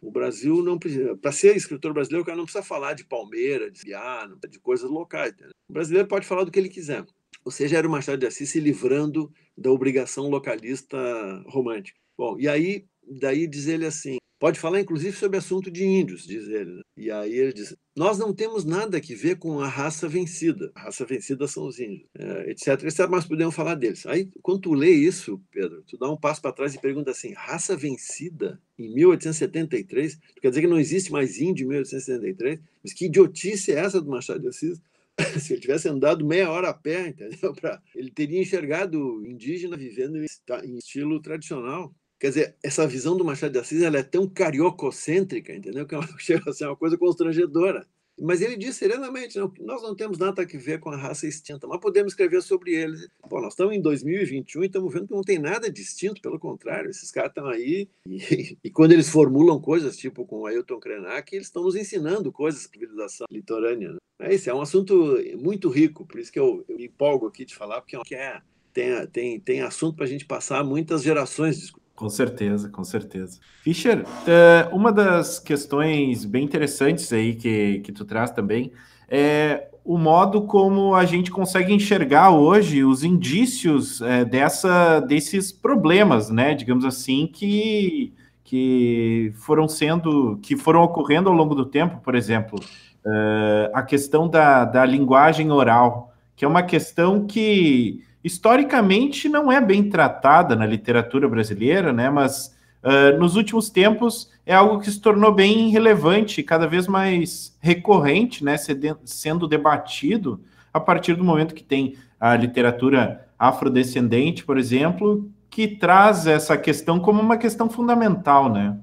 o 0.00 0.10
Brasil 0.10 0.62
não 0.62 0.78
precisa. 0.78 1.16
Para 1.16 1.32
ser 1.32 1.56
escritor 1.56 1.92
brasileiro, 1.92 2.22
o 2.22 2.26
cara 2.26 2.36
não 2.36 2.44
precisa 2.44 2.64
falar 2.64 2.94
de 2.94 3.04
Palmeiras, 3.04 3.72
de 3.72 3.84
Guiana, 3.84 4.38
de 4.48 4.58
coisas 4.58 4.88
locais. 4.88 5.32
Entendeu? 5.32 5.52
O 5.68 5.72
brasileiro 5.72 6.08
pode 6.08 6.26
falar 6.26 6.44
do 6.44 6.50
que 6.50 6.58
ele 6.58 6.68
quiser. 6.68 7.04
Ou 7.44 7.50
seja, 7.50 7.78
era 7.78 7.86
o 7.86 7.90
Machado 7.90 8.18
de 8.18 8.26
Assis 8.26 8.50
se 8.50 8.60
livrando 8.60 9.32
da 9.56 9.70
obrigação 9.70 10.28
localista 10.28 10.98
romântica. 11.46 11.98
Bom, 12.16 12.38
e 12.38 12.48
aí, 12.48 12.86
daí 13.02 13.46
diz 13.46 13.66
ele 13.66 13.86
assim, 13.86 14.18
pode 14.40 14.58
falar 14.58 14.80
inclusive 14.80 15.14
sobre 15.14 15.36
assunto 15.36 15.70
de 15.70 15.84
índios, 15.84 16.26
diz 16.26 16.48
ele. 16.48 16.72
Né? 16.76 16.82
E 16.96 17.10
aí 17.10 17.32
ele 17.32 17.52
diz, 17.52 17.76
nós 17.94 18.18
não 18.18 18.34
temos 18.34 18.64
nada 18.64 19.00
que 19.00 19.14
ver 19.14 19.36
com 19.36 19.60
a 19.60 19.68
raça 19.68 20.08
vencida. 20.08 20.72
A 20.74 20.84
raça 20.84 21.04
vencida 21.04 21.46
são 21.46 21.66
os 21.66 21.78
índios, 21.78 22.08
é, 22.18 22.50
etc, 22.50 22.68
etc, 22.84 23.06
mas 23.08 23.26
podemos 23.26 23.54
falar 23.54 23.74
deles. 23.74 24.06
Aí, 24.06 24.30
quando 24.42 24.62
tu 24.62 24.72
lê 24.72 24.90
isso, 24.90 25.40
Pedro, 25.52 25.84
tu 25.86 25.98
dá 25.98 26.10
um 26.10 26.16
passo 26.16 26.40
para 26.40 26.52
trás 26.52 26.74
e 26.74 26.80
pergunta 26.80 27.10
assim, 27.10 27.34
raça 27.34 27.76
vencida 27.76 28.58
em 28.78 28.92
1873? 28.94 30.16
Tu 30.16 30.40
quer 30.40 30.48
dizer 30.48 30.62
que 30.62 30.66
não 30.66 30.80
existe 30.80 31.12
mais 31.12 31.38
índio 31.38 31.66
em 31.66 31.68
1873? 31.68 32.60
Mas 32.82 32.94
que 32.94 33.04
idiotice 33.04 33.72
é 33.72 33.78
essa 33.78 34.00
do 34.00 34.10
Machado 34.10 34.40
de 34.40 34.48
Assis? 34.48 34.80
se 35.40 35.52
ele 35.52 35.60
tivesse 35.60 35.88
andado 35.88 36.24
meia 36.24 36.50
hora 36.50 36.70
a 36.70 36.74
pé, 36.74 37.08
entendeu? 37.08 37.52
Pra, 37.60 37.80
ele 37.94 38.10
teria 38.10 38.40
enxergado 38.40 39.24
indígena 39.26 39.76
vivendo 39.76 40.16
em 40.16 40.76
estilo 40.78 41.20
tradicional. 41.20 41.94
Quer 42.20 42.28
dizer, 42.28 42.56
essa 42.62 42.86
visão 42.86 43.16
do 43.16 43.24
Machado 43.24 43.52
de 43.52 43.58
Assis 43.58 43.82
ela 43.82 43.98
é 43.98 44.02
tão 44.02 44.28
cariococêntrica, 44.28 45.54
entendeu? 45.54 45.86
Que 45.86 45.94
é 45.94 46.00
chega 46.20 46.50
a 46.50 46.52
ser 46.52 46.66
uma 46.66 46.76
coisa 46.76 46.98
constrangedora. 46.98 47.88
Mas 48.20 48.42
ele 48.42 48.58
diz 48.58 48.76
serenamente: 48.76 49.38
não, 49.38 49.50
nós 49.60 49.82
não 49.82 49.96
temos 49.96 50.18
nada 50.18 50.42
a 50.42 50.44
ver 50.44 50.78
com 50.78 50.90
a 50.90 50.96
raça 50.96 51.26
extinta, 51.26 51.66
mas 51.66 51.80
podemos 51.80 52.12
escrever 52.12 52.42
sobre 52.42 52.74
eles. 52.74 53.08
Bom, 53.26 53.40
nós 53.40 53.54
estamos 53.54 53.74
em 53.74 53.80
2021 53.80 54.62
e 54.62 54.66
estamos 54.66 54.92
vendo 54.92 55.08
que 55.08 55.14
não 55.14 55.22
tem 55.22 55.38
nada 55.38 55.72
distinto, 55.72 56.20
pelo 56.20 56.38
contrário, 56.38 56.90
esses 56.90 57.10
caras 57.10 57.30
estão 57.30 57.46
aí. 57.46 57.88
E, 58.06 58.58
e, 58.62 58.70
quando 58.70 58.92
eles 58.92 59.08
formulam 59.08 59.58
coisas, 59.58 59.96
tipo 59.96 60.26
com 60.26 60.44
Ailton 60.44 60.78
Krenak, 60.78 61.34
eles 61.34 61.46
estão 61.46 61.62
nos 61.62 61.74
ensinando 61.74 62.30
coisas 62.30 62.66
para 62.66 62.78
civilização 62.78 63.26
litorânea. 63.30 63.92
Né? 63.92 63.98
É 64.20 64.34
isso, 64.34 64.50
é 64.50 64.54
um 64.54 64.60
assunto 64.60 65.16
muito 65.38 65.70
rico, 65.70 66.04
por 66.04 66.20
isso 66.20 66.30
que 66.30 66.38
eu, 66.38 66.62
eu 66.68 66.76
me 66.76 66.84
empolgo 66.84 67.26
aqui 67.26 67.46
de 67.46 67.54
falar, 67.54 67.80
porque 67.80 68.14
é, 68.14 68.42
tem, 68.72 69.06
tem, 69.06 69.40
tem 69.40 69.62
assunto 69.62 69.96
para 69.96 70.04
a 70.04 70.08
gente 70.08 70.26
passar 70.26 70.62
muitas 70.62 71.02
gerações 71.02 71.58
discutindo. 71.58 71.79
Com 72.00 72.08
certeza, 72.08 72.70
com 72.70 72.82
certeza. 72.82 73.38
Fischer, 73.62 74.06
eh, 74.26 74.66
uma 74.72 74.90
das 74.90 75.38
questões 75.38 76.24
bem 76.24 76.42
interessantes 76.42 77.12
aí 77.12 77.34
que, 77.34 77.80
que 77.80 77.92
tu 77.92 78.06
traz 78.06 78.30
também 78.30 78.72
é 79.06 79.68
o 79.84 79.98
modo 79.98 80.40
como 80.46 80.94
a 80.94 81.04
gente 81.04 81.30
consegue 81.30 81.74
enxergar 81.74 82.30
hoje 82.30 82.82
os 82.82 83.04
indícios 83.04 84.00
é, 84.00 84.24
dessa, 84.24 85.00
desses 85.00 85.52
problemas, 85.52 86.30
né? 86.30 86.54
Digamos 86.54 86.86
assim, 86.86 87.26
que, 87.26 88.14
que 88.44 89.34
foram 89.34 89.68
sendo, 89.68 90.38
que 90.40 90.56
foram 90.56 90.80
ocorrendo 90.82 91.28
ao 91.28 91.34
longo 91.34 91.54
do 91.54 91.66
tempo, 91.66 92.00
por 92.02 92.14
exemplo, 92.14 92.58
uh, 93.04 93.70
a 93.74 93.82
questão 93.82 94.26
da, 94.26 94.64
da 94.64 94.86
linguagem 94.86 95.50
oral, 95.50 96.14
que 96.34 96.46
é 96.46 96.48
uma 96.48 96.62
questão 96.62 97.26
que 97.26 98.02
historicamente 98.22 99.28
não 99.28 99.50
é 99.50 99.60
bem 99.60 99.88
tratada 99.88 100.54
na 100.54 100.66
literatura 100.66 101.28
brasileira, 101.28 101.92
né? 101.92 102.10
Mas 102.10 102.54
uh, 102.82 103.18
nos 103.18 103.36
últimos 103.36 103.70
tempos 103.70 104.30
é 104.44 104.54
algo 104.54 104.80
que 104.80 104.90
se 104.90 105.00
tornou 105.00 105.32
bem 105.32 105.70
relevante, 105.70 106.42
cada 106.42 106.66
vez 106.66 106.86
mais 106.86 107.56
recorrente, 107.60 108.44
né? 108.44 108.56
Sendo 109.04 109.48
debatido 109.48 110.40
a 110.72 110.78
partir 110.78 111.14
do 111.14 111.24
momento 111.24 111.54
que 111.54 111.64
tem 111.64 111.96
a 112.18 112.36
literatura 112.36 113.26
afrodescendente, 113.38 114.44
por 114.44 114.58
exemplo, 114.58 115.28
que 115.48 115.66
traz 115.66 116.26
essa 116.26 116.56
questão 116.56 117.00
como 117.00 117.20
uma 117.20 117.36
questão 117.36 117.68
fundamental, 117.68 118.52
né? 118.52 118.76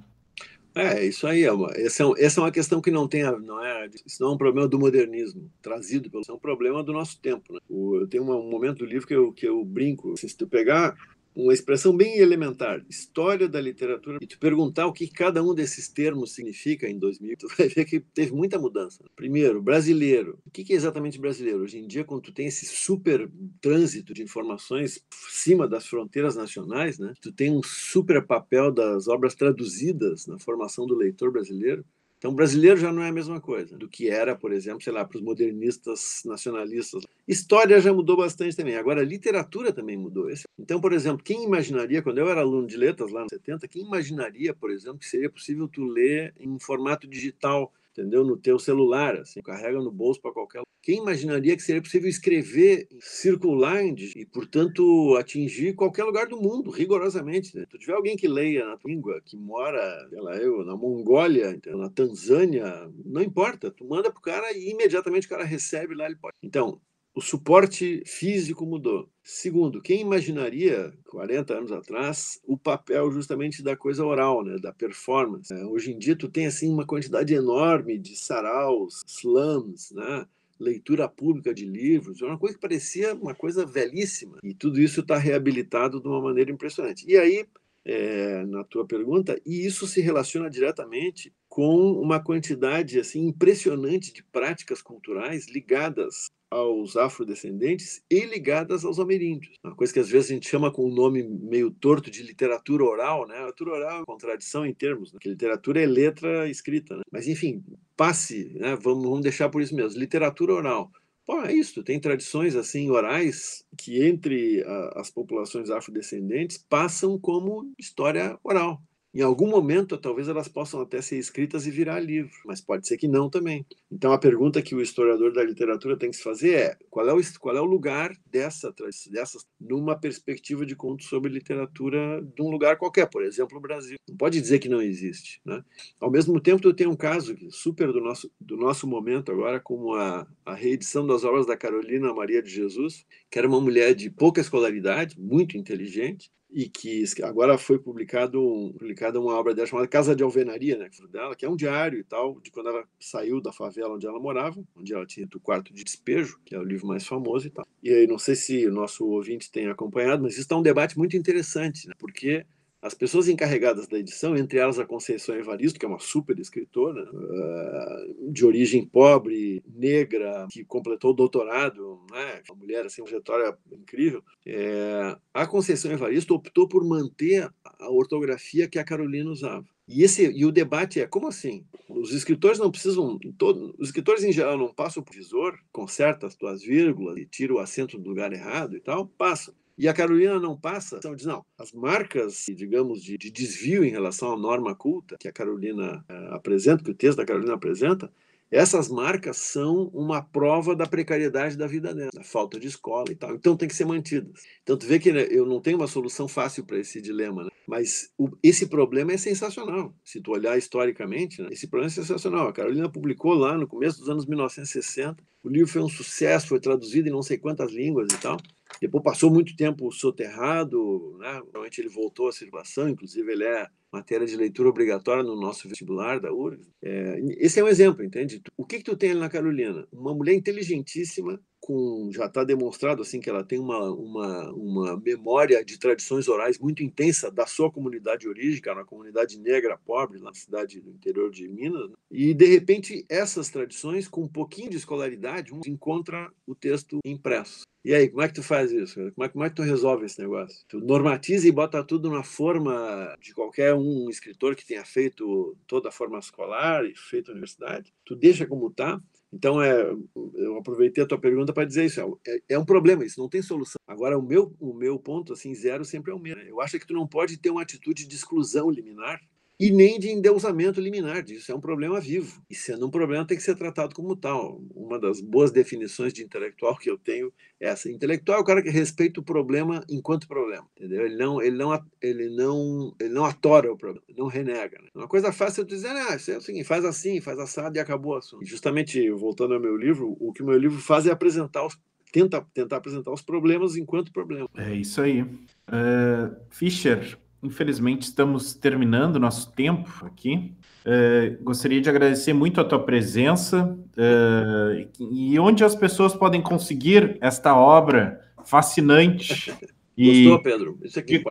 É, 0.81 1.05
isso 1.05 1.27
aí. 1.27 1.43
É 1.43 1.51
uma, 1.51 1.71
essa, 1.75 2.03
é, 2.03 2.25
essa 2.25 2.39
é 2.39 2.43
uma 2.43 2.51
questão 2.51 2.81
que 2.81 2.91
não 2.91 3.07
tem. 3.07 3.23
Não 3.23 3.63
é, 3.63 3.89
isso 4.05 4.21
não 4.21 4.29
é 4.29 4.33
um 4.33 4.37
problema 4.37 4.67
do 4.67 4.79
modernismo, 4.79 5.49
trazido 5.61 6.09
pelo. 6.09 6.21
Isso 6.21 6.31
é 6.31 6.35
um 6.35 6.39
problema 6.39 6.83
do 6.83 6.93
nosso 6.93 7.19
tempo. 7.19 7.53
Né? 7.53 7.59
O, 7.69 7.97
eu 7.97 8.07
tenho 8.07 8.23
um 8.23 8.49
momento 8.49 8.79
do 8.79 8.85
livro 8.85 9.07
que 9.07 9.15
eu, 9.15 9.31
que 9.31 9.47
eu 9.47 9.63
brinco. 9.63 10.13
Assim, 10.13 10.27
se 10.27 10.37
tu 10.37 10.47
pegar 10.47 10.95
uma 11.43 11.53
expressão 11.53 11.95
bem 11.95 12.17
elementar, 12.17 12.83
história 12.89 13.47
da 13.47 13.61
literatura, 13.61 14.17
e 14.19 14.25
tu 14.25 14.39
perguntar 14.39 14.87
o 14.87 14.93
que 14.93 15.07
cada 15.07 15.43
um 15.43 15.53
desses 15.53 15.87
termos 15.87 16.33
significa 16.33 16.89
em 16.89 16.97
2000, 16.97 17.35
tu 17.37 17.47
vai 17.55 17.67
ver 17.67 17.85
que 17.85 17.99
teve 17.99 18.31
muita 18.31 18.57
mudança. 18.57 19.03
Primeiro, 19.15 19.61
brasileiro. 19.61 20.39
O 20.45 20.49
que 20.49 20.73
é 20.73 20.75
exatamente 20.75 21.19
brasileiro? 21.19 21.59
Hoje 21.59 21.77
em 21.77 21.87
dia, 21.87 22.03
quando 22.03 22.23
tu 22.23 22.31
tem 22.33 22.47
esse 22.47 22.65
super 22.65 23.29
trânsito 23.61 24.13
de 24.15 24.23
informações 24.23 24.99
acima 25.27 25.67
das 25.67 25.85
fronteiras 25.85 26.35
nacionais, 26.35 26.97
né, 26.97 27.13
tu 27.21 27.31
tem 27.31 27.51
um 27.51 27.61
super 27.61 28.25
papel 28.25 28.71
das 28.71 29.07
obras 29.07 29.35
traduzidas 29.35 30.25
na 30.25 30.39
formação 30.39 30.87
do 30.87 30.95
leitor 30.95 31.31
brasileiro. 31.31 31.85
Então, 32.27 32.35
brasileiro 32.35 32.75
já 32.75 32.91
não 32.91 33.01
é 33.01 33.07
a 33.07 33.13
mesma 33.13 33.39
coisa 33.39 33.77
do 33.77 33.87
que 33.87 34.09
era, 34.09 34.35
por 34.35 34.51
exemplo, 34.51 34.81
sei 34.81 34.91
lá, 34.91 35.05
para 35.05 35.15
os 35.15 35.23
modernistas 35.23 36.23
nacionalistas. 36.25 37.03
História 37.25 37.79
já 37.79 37.93
mudou 37.93 38.17
bastante 38.17 38.53
também. 38.53 38.75
Agora, 38.75 39.01
literatura 39.01 39.71
também 39.71 39.95
mudou. 39.95 40.27
Então, 40.59 40.81
por 40.81 40.91
exemplo, 40.91 41.23
quem 41.23 41.45
imaginaria, 41.45 42.01
quando 42.01 42.17
eu 42.17 42.27
era 42.27 42.41
aluno 42.41 42.67
de 42.67 42.75
letras 42.75 43.13
lá 43.13 43.21
nos 43.21 43.29
70, 43.29 43.65
quem 43.69 43.83
imaginaria, 43.83 44.53
por 44.53 44.69
exemplo, 44.69 44.99
que 44.99 45.07
seria 45.07 45.29
possível 45.29 45.69
tu 45.69 45.85
ler 45.85 46.33
em 46.37 46.59
formato 46.59 47.07
digital 47.07 47.71
entendeu? 47.97 48.23
No 48.23 48.37
teu 48.37 48.59
celular, 48.59 49.15
assim, 49.15 49.41
carrega 49.41 49.79
no 49.79 49.91
bolso 49.91 50.21
para 50.21 50.31
qualquer. 50.31 50.61
Quem 50.81 50.99
imaginaria 50.99 51.55
que 51.55 51.63
seria 51.63 51.81
possível 51.81 52.09
escrever 52.09 52.87
circular 52.99 53.83
e, 53.83 54.25
portanto, 54.25 55.15
atingir 55.17 55.73
qualquer 55.73 56.05
lugar 56.05 56.27
do 56.27 56.39
mundo, 56.39 56.71
rigorosamente? 56.71 57.57
Né? 57.57 57.65
Tu 57.69 57.77
tiver 57.77 57.93
alguém 57.93 58.15
que 58.15 58.27
leia 58.27 58.65
na 58.65 58.77
tua 58.77 58.89
língua, 58.89 59.21
que 59.25 59.35
mora, 59.35 60.07
sei 60.09 60.21
lá, 60.21 60.37
eu, 60.37 60.63
na 60.63 60.77
Mongólia, 60.77 61.51
então, 61.51 61.77
na 61.77 61.89
Tanzânia, 61.89 62.89
não 63.03 63.21
importa, 63.21 63.69
tu 63.69 63.83
manda 63.85 64.11
pro 64.11 64.21
cara 64.21 64.51
e 64.53 64.69
imediatamente 64.69 65.27
o 65.27 65.29
cara 65.29 65.43
recebe 65.43 65.93
lá, 65.93 66.05
ele 66.05 66.15
pode. 66.15 66.35
Então, 66.41 66.79
o 67.17 67.21
suporte 67.21 68.03
físico 68.05 68.63
mudou. 68.63 69.09
Segundo, 69.23 69.81
quem 69.81 70.01
imaginaria, 70.01 70.93
40 71.09 71.51
anos 71.55 71.71
atrás, 71.71 72.39
o 72.45 72.55
papel 72.55 73.09
justamente 73.09 73.63
da 73.63 73.75
coisa 73.75 74.05
oral, 74.05 74.43
né, 74.43 74.57
da 74.59 74.71
performance? 74.71 75.51
É, 75.51 75.65
hoje 75.65 75.91
em 75.91 75.97
dia, 75.97 76.15
tu 76.15 76.29
tem 76.29 76.45
assim 76.45 76.71
uma 76.71 76.85
quantidade 76.85 77.33
enorme 77.33 77.97
de 77.97 78.15
saraus, 78.15 79.01
slams, 79.07 79.89
né, 79.89 80.27
leitura 80.59 81.09
pública 81.09 81.55
de 81.55 81.65
livros, 81.65 82.21
é 82.21 82.25
uma 82.25 82.37
coisa 82.37 82.53
que 82.53 82.61
parecia 82.61 83.15
uma 83.15 83.33
coisa 83.33 83.65
velhíssima. 83.65 84.37
E 84.43 84.53
tudo 84.53 84.79
isso 84.79 85.01
está 85.01 85.17
reabilitado 85.17 85.99
de 85.99 86.07
uma 86.07 86.21
maneira 86.21 86.51
impressionante. 86.51 87.03
E 87.07 87.17
aí, 87.17 87.47
é, 87.83 88.45
na 88.45 88.63
tua 88.63 88.85
pergunta, 88.85 89.41
e 89.43 89.65
isso 89.65 89.87
se 89.87 90.01
relaciona 90.01 90.51
diretamente 90.51 91.33
com 91.49 91.93
uma 91.93 92.19
quantidade 92.19 92.99
assim 92.99 93.25
impressionante 93.25 94.13
de 94.13 94.23
práticas 94.23 94.83
culturais 94.83 95.47
ligadas 95.47 96.29
aos 96.49 96.95
afrodescendentes 96.95 98.01
e 98.09 98.25
ligadas 98.25 98.85
aos 98.85 98.99
ameríndios. 98.99 99.55
Uma 99.63 99.75
coisa 99.75 99.93
que 99.93 99.99
às 99.99 100.09
vezes 100.09 100.31
a 100.31 100.33
gente 100.33 100.49
chama 100.49 100.71
com 100.71 100.85
um 100.85 100.93
nome 100.93 101.23
meio 101.23 101.71
torto 101.71 102.09
de 102.09 102.23
literatura 102.23 102.83
oral, 102.83 103.27
né? 103.27 103.35
A 103.35 103.37
literatura 103.37 103.71
oral 103.71 103.89
é 103.89 103.99
uma 103.99 104.05
contradição 104.05 104.65
em 104.65 104.73
termos, 104.73 105.11
né? 105.11 105.19
que 105.21 105.29
literatura 105.29 105.81
é 105.81 105.85
letra 105.85 106.49
escrita, 106.49 106.95
né? 106.95 107.03
Mas 107.11 107.27
enfim, 107.27 107.63
passe, 107.95 108.53
né? 108.55 108.77
Vamos, 108.81 109.03
vamos 109.03 109.21
deixar 109.21 109.49
por 109.49 109.61
isso 109.61 109.75
mesmo, 109.75 109.99
literatura 109.99 110.53
oral. 110.53 110.91
Pô, 111.25 111.41
é 111.41 111.53
isso, 111.53 111.83
tem 111.83 111.99
tradições 111.99 112.55
assim 112.55 112.89
orais 112.89 113.65
que 113.77 114.01
entre 114.07 114.63
a, 114.63 115.01
as 115.01 115.11
populações 115.11 115.69
afrodescendentes 115.69 116.57
passam 116.57 117.19
como 117.19 117.69
história 117.77 118.39
oral. 118.41 118.81
Em 119.17 119.21
algum 119.23 119.49
momento, 119.49 119.97
talvez 119.97 120.27
elas 120.27 120.47
possam 120.47 120.79
até 120.79 121.01
ser 121.01 121.17
escritas 121.17 121.65
e 121.65 121.71
virar 121.71 121.99
livro, 121.99 122.31
mas 122.45 122.61
pode 122.61 122.87
ser 122.87 122.99
que 122.99 123.07
não 123.07 123.31
também. 123.31 123.65
Então, 123.91 124.13
a 124.13 124.17
pergunta 124.19 124.61
que 124.61 124.75
o 124.75 124.79
historiador 124.79 125.33
da 125.33 125.43
literatura 125.43 125.97
tem 125.97 126.11
que 126.11 126.17
se 126.17 126.21
fazer 126.21 126.53
é: 126.53 126.77
qual 126.87 127.09
é 127.09 127.11
o, 127.11 127.19
qual 127.39 127.57
é 127.57 127.59
o 127.59 127.65
lugar 127.65 128.15
dessa, 128.27 128.71
dessas, 129.09 129.47
numa 129.59 129.99
perspectiva 129.99 130.67
de 130.67 130.75
conto 130.75 131.03
sobre 131.03 131.31
literatura 131.31 132.23
de 132.35 132.43
um 132.43 132.51
lugar 132.51 132.77
qualquer, 132.77 133.07
por 133.07 133.23
exemplo, 133.23 133.57
o 133.57 133.59
Brasil? 133.59 133.97
Não 134.07 134.15
pode 134.15 134.39
dizer 134.39 134.59
que 134.59 134.69
não 134.69 134.83
existe. 134.83 135.41
Né? 135.43 135.65
Ao 135.99 136.11
mesmo 136.11 136.39
tempo, 136.39 136.67
eu 136.67 136.75
tenho 136.75 136.91
um 136.91 136.95
caso 136.95 137.35
super 137.49 137.91
do 137.91 137.99
nosso, 137.99 138.31
do 138.39 138.55
nosso 138.55 138.85
momento 138.85 139.31
agora, 139.31 139.59
como 139.59 139.95
a, 139.95 140.27
a 140.45 140.53
reedição 140.53 141.07
das 141.07 141.23
obras 141.23 141.47
da 141.47 141.57
Carolina 141.57 142.13
Maria 142.13 142.43
de 142.43 142.51
Jesus, 142.51 143.03
que 143.31 143.39
era 143.39 143.47
uma 143.47 143.59
mulher 143.59 143.95
de 143.95 144.11
pouca 144.11 144.39
escolaridade, 144.41 145.19
muito 145.19 145.57
inteligente, 145.57 146.29
e 146.57 146.67
que 146.67 147.03
agora 147.21 147.55
foi 147.55 147.77
publicado 147.77 148.73
publicada 148.79 149.21
uma 149.21 149.35
obra 149.35 149.53
dela 149.53 149.67
chamada 149.67 149.87
Casa 149.87 150.15
de 150.15 150.23
Alvenaria, 150.23 150.75
né, 150.75 150.89
dela, 151.07 151.35
que 151.35 151.45
é 151.45 151.49
um 151.49 151.55
diário 151.55 151.99
e 151.99 152.03
tal, 152.03 152.41
de 152.41 152.49
quando 152.49 152.69
ela 152.69 152.83
saiu 152.99 153.39
da 153.39 153.53
favela 153.53 153.93
onde 153.93 154.07
ela 154.07 154.19
morava, 154.19 154.59
onde 154.75 154.91
ela 154.91 155.05
tinha 155.05 155.27
o 155.35 155.39
quarto 155.39 155.71
de 155.71 155.83
despejo, 155.83 156.39
que 156.43 156.55
é 156.55 156.59
o 156.59 156.63
livro 156.63 156.87
mais 156.87 157.05
famoso 157.05 157.45
e 157.45 157.51
tal. 157.51 157.63
E 157.83 157.93
aí, 157.93 158.07
não 158.07 158.17
sei 158.17 158.33
se 158.33 158.65
o 158.65 158.73
nosso 158.73 159.05
ouvinte 159.05 159.51
tem 159.51 159.67
acompanhado, 159.67 160.23
mas 160.23 160.33
isso 160.33 160.41
está 160.41 160.57
um 160.57 160.63
debate 160.63 160.97
muito 160.97 161.15
interessante, 161.15 161.87
né, 161.87 161.93
porque 161.99 162.43
as 162.81 162.93
pessoas 162.93 163.27
encarregadas 163.27 163.87
da 163.87 163.97
edição, 163.97 164.37
entre 164.37 164.59
elas 164.59 164.77
a 164.77 164.85
Conceição 164.85 165.35
Evaristo, 165.35 165.79
que 165.79 165.85
é 165.85 165.89
uma 165.89 165.99
super 165.99 166.37
escritora, 166.39 167.09
eh, 167.11 168.07
de 168.29 168.45
origem 168.45 168.85
pobre, 168.85 169.63
negra, 169.67 170.47
que 170.51 170.63
completou 170.63 171.11
o 171.11 171.15
doutorado, 171.15 171.99
né? 172.11 172.41
uma 172.49 172.57
mulher 172.57 172.85
assim, 172.85 173.01
uma 173.01 173.07
trajetória 173.07 173.57
incrível, 173.71 174.23
é... 174.45 175.17
a 175.33 175.47
Conceição 175.47 175.91
Evaristo 175.91 176.35
optou 176.35 176.67
por 176.67 176.83
manter 176.85 177.49
a 177.63 177.89
ortografia 177.89 178.67
que 178.67 178.77
a 178.77 178.83
Carolina 178.83 179.29
usava. 179.29 179.65
E, 179.87 180.03
esse, 180.03 180.29
e 180.29 180.45
o 180.45 180.51
debate 180.51 180.99
é, 180.99 181.07
como 181.07 181.27
assim? 181.27 181.65
Os 181.87 182.11
escritores 182.11 182.59
não 182.59 182.69
precisam, 182.69 183.17
todo, 183.37 183.73
os 183.79 183.87
escritores 183.87 184.23
em 184.23 184.33
geral 184.33 184.57
não 184.57 184.73
passam 184.73 185.01
por 185.01 185.15
visor, 185.15 185.57
conserta 185.71 186.27
as 186.27 186.35
tuas 186.35 186.61
vírgulas 186.61 187.17
e 187.17 187.25
tira 187.25 187.53
o 187.53 187.59
acento 187.59 187.97
do 187.97 188.09
lugar 188.09 188.33
errado 188.33 188.75
e 188.75 188.81
tal, 188.81 189.07
passam. 189.07 189.55
E 189.77 189.87
a 189.87 189.93
Carolina 189.93 190.39
não 190.39 190.57
passa, 190.57 190.97
então 190.97 191.15
diz, 191.15 191.25
não, 191.25 191.45
as 191.57 191.71
marcas, 191.71 192.45
digamos, 192.49 193.03
de, 193.03 193.17
de 193.17 193.29
desvio 193.29 193.83
em 193.83 193.91
relação 193.91 194.33
à 194.33 194.37
norma 194.37 194.73
culta 194.73 195.17
que 195.19 195.27
a 195.27 195.31
Carolina 195.31 196.03
uh, 196.09 196.33
apresenta, 196.33 196.83
que 196.83 196.91
o 196.91 196.95
texto 196.95 197.17
da 197.17 197.25
Carolina 197.25 197.53
apresenta, 197.53 198.11
essas 198.49 198.87
marcas 198.87 199.37
são 199.37 199.89
uma 199.93 200.21
prova 200.21 200.73
da 200.75 200.85
precariedade 200.85 201.57
da 201.57 201.67
vida 201.67 201.93
dela, 201.93 202.11
da 202.13 202.23
falta 202.23 202.57
de 202.59 202.67
escola 202.67 203.11
e 203.11 203.15
tal. 203.15 203.35
Então 203.35 203.57
tem 203.57 203.67
que 203.67 203.75
ser 203.75 203.85
mantidas. 203.85 204.41
Então 204.63 204.77
tu 204.77 204.85
vê 204.85 204.99
que 204.99 205.11
né, 205.11 205.27
eu 205.29 205.45
não 205.45 205.59
tenho 205.59 205.77
uma 205.77 205.87
solução 205.87 206.27
fácil 206.29 206.65
para 206.65 206.79
esse 206.79 207.01
dilema, 207.01 207.43
né? 207.43 207.49
mas 207.67 208.09
o, 208.17 208.29
esse 208.41 208.67
problema 208.67 209.11
é 209.11 209.17
sensacional. 209.17 209.93
Se 210.03 210.21
tu 210.21 210.31
olhar 210.31 210.57
historicamente, 210.57 211.41
né? 211.41 211.49
esse 211.51 211.67
problema 211.67 211.91
é 211.91 211.93
sensacional. 211.93 212.47
A 212.47 212.53
Carolina 212.53 212.89
publicou 212.89 213.33
lá 213.33 213.57
no 213.57 213.67
começo 213.67 213.99
dos 213.99 214.09
anos 214.09 214.25
1960. 214.25 215.21
O 215.43 215.49
livro 215.49 215.67
foi 215.67 215.81
um 215.81 215.89
sucesso, 215.89 216.47
foi 216.47 216.59
traduzido 216.61 217.09
em 217.09 217.11
não 217.11 217.21
sei 217.21 217.37
quantas 217.37 217.71
línguas 217.71 218.07
e 218.13 218.17
tal. 218.17 218.37
Depois 218.81 219.03
passou 219.03 219.31
muito 219.31 219.55
tempo 219.55 219.91
soterrado, 219.91 221.17
né? 221.19 221.41
Realmente 221.51 221.81
ele 221.81 221.89
voltou 221.89 222.27
à 222.27 222.31
circulação, 222.31 222.89
inclusive 222.89 223.31
ele 223.31 223.43
é 223.45 223.67
matéria 223.91 224.27
de 224.27 224.35
leitura 224.35 224.69
obrigatória 224.69 225.23
no 225.23 225.39
nosso 225.39 225.67
vestibular 225.67 226.19
da 226.19 226.31
URGS. 226.31 226.69
É, 226.81 227.19
esse 227.39 227.59
é 227.59 227.63
um 227.63 227.67
exemplo, 227.67 228.03
entende? 228.03 228.41
O 228.55 228.65
que, 228.65 228.77
que 228.77 228.83
tu 228.83 228.97
tem 228.97 229.11
ali 229.11 229.19
na 229.19 229.29
Carolina? 229.29 229.87
Uma 229.91 230.13
mulher 230.13 230.33
inteligentíssima, 230.33 231.39
com 231.59 232.09
já 232.13 232.25
está 232.25 232.43
demonstrado 232.43 233.01
assim 233.01 233.19
que 233.19 233.29
ela 233.29 233.43
tem 233.43 233.59
uma, 233.59 233.91
uma, 233.91 234.53
uma 234.53 234.97
memória 234.97 235.63
de 235.63 235.77
tradições 235.77 236.27
orais 236.27 236.59
muito 236.59 236.83
intensa 236.83 237.31
da 237.31 237.45
sua 237.45 237.71
comunidade 237.71 238.21
de 238.21 238.29
origem, 238.29 238.61
uma 238.67 238.85
comunidade 238.85 239.39
negra 239.39 239.77
pobre 239.77 240.19
na 240.19 240.33
cidade 240.33 240.79
do 240.79 240.91
interior 240.91 241.31
de 241.31 241.47
Minas, 241.47 241.89
né? 241.89 241.95
e 242.11 242.33
de 242.33 242.45
repente 242.45 243.05
essas 243.09 243.49
tradições 243.49 244.07
com 244.07 244.23
um 244.23 244.27
pouquinho 244.27 244.69
de 244.69 244.77
escolaridade 244.77 245.51
encontra 245.65 246.31
o 246.45 246.53
texto 246.53 246.99
impresso. 247.05 247.67
E 247.87 247.93
aí, 247.93 248.09
como 248.09 248.21
é 248.21 248.27
que 248.27 248.33
tu 248.33 248.43
faz 248.43 248.69
isso? 248.69 248.95
Como 249.13 249.25
é, 249.25 249.29
como 249.29 249.45
é 249.45 249.49
que 249.49 249.55
tu 249.55 249.61
resolve 249.61 250.05
esse 250.05 250.19
negócio? 250.19 250.61
Tu 250.67 250.77
normatiza 250.81 251.47
e 251.47 251.51
bota 251.53 251.81
tudo 251.81 252.11
na 252.11 252.21
forma 252.21 253.15
de 253.21 253.33
qualquer 253.33 253.73
um 253.77 254.09
escritor 254.09 254.55
que 254.55 254.65
tenha 254.65 254.83
feito 254.83 255.57
toda 255.67 255.89
a 255.89 255.91
forma 255.91 256.19
escolar 256.19 256.85
e 256.85 256.95
feito 256.95 257.29
a 257.29 257.31
universidade? 257.31 257.93
Tu 258.05 258.15
deixa 258.15 258.45
como 258.45 258.71
tá? 258.71 259.01
Então, 259.31 259.61
é, 259.61 259.93
eu 260.35 260.57
aproveitei 260.57 261.03
a 261.03 261.07
tua 261.07 261.19
pergunta 261.19 261.53
para 261.53 261.65
dizer 261.65 261.85
isso. 261.85 262.19
É, 262.25 262.39
é, 262.49 262.59
um 262.59 262.65
problema, 262.65 263.03
isso 263.03 263.19
não 263.19 263.27
tem 263.29 263.41
solução. 263.41 263.79
Agora, 263.85 264.17
o 264.17 264.21
meu, 264.21 264.55
o 264.59 264.73
meu 264.73 264.97
ponto, 264.97 265.33
assim, 265.33 265.53
zero 265.53 265.83
sempre 265.83 266.11
é 266.11 266.15
o 266.15 266.19
mesmo. 266.19 266.41
Eu 266.41 266.61
acho 266.61 266.79
que 266.79 266.87
tu 266.87 266.93
não 266.93 267.07
pode 267.07 267.37
ter 267.37 267.49
uma 267.49 267.61
atitude 267.61 268.07
de 268.07 268.15
exclusão 268.15 268.69
liminar 268.69 269.19
e 269.59 269.71
nem 269.71 269.99
de 269.99 270.09
endeusamento 270.09 270.79
liminar 270.79 271.23
disso. 271.23 271.51
É 271.51 271.55
um 271.55 271.59
problema 271.59 271.99
vivo. 271.99 272.41
E 272.49 272.55
sendo 272.55 272.85
um 272.85 272.91
problema, 272.91 273.25
tem 273.25 273.37
que 273.37 273.43
ser 273.43 273.55
tratado 273.55 273.95
como 273.95 274.15
tal. 274.15 274.61
Uma 274.75 274.99
das 274.99 275.19
boas 275.19 275.51
definições 275.51 276.13
de 276.13 276.23
intelectual 276.23 276.77
que 276.77 276.89
eu 276.89 276.97
tenho 276.97 277.33
é 277.59 277.69
essa. 277.69 277.91
Intelectual 277.91 278.37
é 278.37 278.41
o 278.41 278.45
cara 278.45 278.61
que 278.61 278.69
respeita 278.69 279.19
o 279.19 279.23
problema 279.23 279.83
enquanto 279.89 280.27
problema. 280.27 280.67
Entendeu? 280.77 281.05
Ele 281.05 281.17
não, 281.17 281.41
ele 281.41 281.57
não, 281.57 281.85
ele 282.01 282.29
não, 282.29 282.95
ele 282.99 283.09
não 283.09 283.25
atora 283.25 283.71
o 283.71 283.77
problema, 283.77 284.05
não 284.15 284.27
renega. 284.27 284.79
Né? 284.79 284.89
Uma 284.93 285.07
coisa 285.07 285.31
fácil 285.31 285.63
é 285.63 285.65
dizer, 285.65 285.89
ah, 285.89 286.15
isso 286.15 286.31
é 286.31 286.37
o 286.37 286.41
seguinte, 286.41 286.65
faz 286.65 286.85
assim, 286.85 287.19
faz 287.19 287.39
assado 287.39 287.77
e 287.77 287.79
acabou 287.79 288.13
o 288.13 288.17
assunto. 288.17 288.43
E 288.43 288.45
justamente, 288.45 289.09
voltando 289.11 289.55
ao 289.55 289.59
meu 289.59 289.75
livro, 289.75 290.15
o 290.19 290.31
que 290.31 290.43
o 290.43 290.45
meu 290.45 290.57
livro 290.57 290.79
faz 290.79 291.07
é 291.07 291.11
apresentar 291.11 291.65
os 291.65 291.77
tenta 292.11 292.41
tentar 292.53 292.77
apresentar 292.77 293.11
os 293.11 293.21
problemas 293.21 293.75
enquanto 293.75 294.13
problema. 294.13 294.47
É 294.55 294.73
isso 294.73 295.01
aí. 295.01 295.21
Uh, 295.23 296.35
Fischer, 296.49 297.17
Infelizmente, 297.41 298.03
estamos 298.03 298.53
terminando 298.53 299.19
nosso 299.19 299.51
tempo 299.51 300.05
aqui. 300.05 300.53
Uh, 300.85 301.43
gostaria 301.43 301.79
de 301.79 301.89
agradecer 301.89 302.33
muito 302.33 302.59
a 302.59 302.63
tua 302.63 302.83
presença 302.83 303.77
uh, 303.97 304.89
e 304.99 305.37
onde 305.37 305.63
as 305.63 305.75
pessoas 305.75 306.15
podem 306.15 306.41
conseguir 306.41 307.17
esta 307.21 307.55
obra 307.55 308.21
fascinante. 308.43 309.53
E... 309.95 310.23
Gostou, 310.23 310.41
Pedro? 310.41 310.79
Isso 310.81 310.99
aqui, 310.99 311.23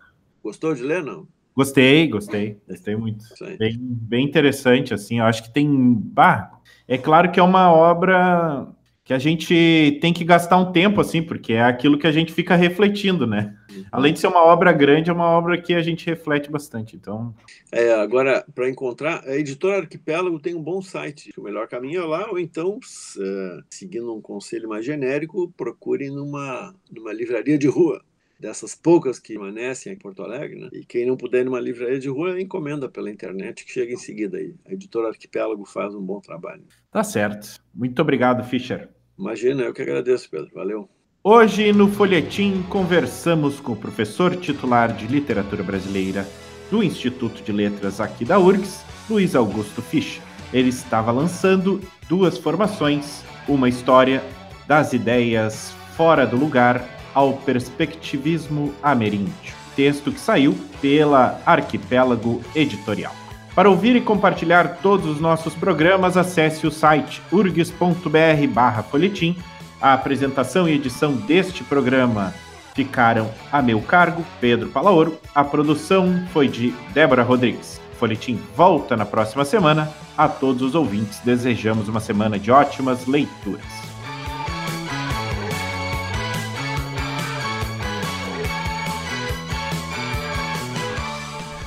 gostou 0.43 0.75
de 0.75 0.83
ler, 0.83 1.03
não? 1.03 1.27
Gostei, 1.57 2.07
gostei, 2.07 2.59
gostei 2.69 2.95
muito. 2.95 3.25
Bem, 3.59 3.77
bem 3.81 4.25
interessante, 4.27 4.93
assim, 4.93 5.19
eu 5.19 5.25
acho 5.25 5.43
que 5.43 5.53
tem... 5.53 5.95
Bah, 5.95 6.53
é 6.87 6.99
claro 6.99 7.33
que 7.33 7.41
é 7.41 7.43
uma 7.43 7.73
obra 7.73 8.69
que 9.07 9.15
a 9.15 9.19
gente 9.21 9.99
tem 10.01 10.13
que 10.13 10.25
gastar 10.25 10.57
um 10.57 10.73
tempo, 10.73 11.01
assim, 11.01 11.23
porque 11.23 11.53
é 11.53 11.63
aquilo 11.63 11.97
que 11.97 12.09
a 12.09 12.13
gente 12.13 12.33
fica 12.33 12.57
refletindo, 12.57 13.25
né? 13.25 13.57
Além 13.93 14.13
de 14.13 14.19
ser 14.19 14.27
uma 14.27 14.43
obra 14.43 14.73
grande, 14.73 15.11
é 15.11 15.13
uma 15.13 15.31
obra 15.31 15.63
que 15.63 15.75
a 15.75 15.81
gente 15.81 16.05
reflete 16.05 16.51
bastante, 16.51 16.97
então... 16.97 17.33
É, 17.71 17.95
agora, 17.95 18.45
para 18.53 18.69
encontrar, 18.69 19.23
a 19.25 19.37
Editora 19.37 19.79
Arquipélago 19.79 20.41
tem 20.41 20.57
um 20.57 20.63
bom 20.63 20.83
site, 20.83 21.33
o 21.39 21.43
melhor 21.43 21.69
caminho 21.69 22.03
é 22.03 22.05
lá, 22.05 22.29
ou 22.33 22.37
então, 22.37 22.79
uh, 22.79 23.65
seguindo 23.71 24.13
um 24.13 24.21
conselho 24.21 24.69
mais 24.69 24.85
genérico, 24.85 25.55
procure 25.57 26.11
numa, 26.11 26.75
numa 26.91 27.13
livraria 27.13 27.57
de 27.57 27.69
rua, 27.69 28.03
dessas 28.41 28.75
poucas 28.75 29.21
que 29.21 29.35
permanecem 29.35 29.93
em 29.93 29.97
Porto 29.97 30.25
Alegre, 30.25 30.59
né? 30.59 30.69
E 30.73 30.85
quem 30.85 31.07
não 31.07 31.17
puder 31.17 31.43
ir 31.43 31.45
numa 31.45 31.61
livraria 31.61 32.01
de 32.01 32.09
rua, 32.09 32.41
encomenda 32.41 32.89
pela 32.89 33.09
internet, 33.09 33.65
que 33.65 33.71
chega 33.71 33.93
em 33.93 33.97
seguida 33.97 34.37
aí. 34.37 34.53
A 34.67 34.73
editora 34.73 35.11
Arquipélago 35.11 35.65
faz 35.65 35.95
um 35.95 36.03
bom 36.03 36.21
trabalho. 36.21 36.65
Tá 36.91 37.05
certo. 37.05 37.61
Muito 37.73 38.03
obrigado, 38.03 38.43
Fischer. 38.43 38.96
Imagina, 39.19 39.63
eu 39.63 39.73
que 39.73 39.83
agradeço, 39.83 40.29
Pedro. 40.31 40.51
Valeu. 40.55 40.89
Hoje, 41.25 41.73
no 41.73 41.89
Folhetim, 41.89 42.63
conversamos 42.69 43.59
com 43.59 43.73
o 43.73 43.77
professor 43.77 44.37
titular 44.37 44.93
de 44.93 45.07
Literatura 45.07 45.63
Brasileira 45.63 46.27
do 46.71 46.83
Instituto 46.83 47.43
de 47.43 47.53
Letras 47.53 48.01
aqui 48.01 48.25
da 48.25 48.39
URGS, 48.39 48.85
Luiz 49.09 49.35
Augusto 49.35 49.83
Fischer. 49.83 50.23
Ele 50.53 50.69
estava 50.69 51.11
lançando 51.11 51.81
duas 52.09 52.39
formações, 52.39 53.25
uma 53.49 53.69
história 53.69 54.23
das 54.67 54.93
ideias 54.93 55.75
fora 55.97 56.27
do 56.27 56.37
lugar 56.37 56.85
ao 57.15 57.33
perspectivismo 57.39 58.73
ameríndio, 58.83 59.55
texto 59.75 60.13
que 60.13 60.21
saiu 60.21 60.55
pela 60.81 61.41
Arquipélago 61.47 62.43
Editorial. 62.55 63.26
Para 63.57 63.69
ouvir 63.71 63.97
e 63.97 64.01
compartilhar 64.03 64.81
todos 64.83 65.07
os 65.07 65.19
nossos 65.19 65.55
programas, 65.55 66.19
acesse 66.19 66.67
o 66.67 66.71
site 66.71 67.23
urgs.br/folhetim. 67.33 69.35
A 69.81 69.95
apresentação 69.95 70.69
e 70.69 70.75
edição 70.75 71.15
deste 71.15 71.65
programa 71.65 72.35
ficaram 72.75 73.31
a 73.51 73.63
meu 73.63 73.81
cargo, 73.81 74.23
Pedro 74.43 74.69
Palaoro. 74.69 75.19
A 75.35 75.43
produção 75.43 76.23
foi 76.35 76.49
de 76.49 76.75
Débora 76.93 77.23
Rodrigues. 77.23 77.81
O 77.95 77.97
Folhetim 77.97 78.39
volta 78.55 78.95
na 78.95 79.07
próxima 79.07 79.43
semana. 79.43 79.91
A 80.19 80.29
todos 80.29 80.61
os 80.61 80.75
ouvintes, 80.75 81.21
desejamos 81.21 81.89
uma 81.89 82.01
semana 82.01 82.39
de 82.39 82.51
ótimas 82.51 83.07
leituras. 83.07 83.65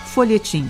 Folhetim 0.05 0.69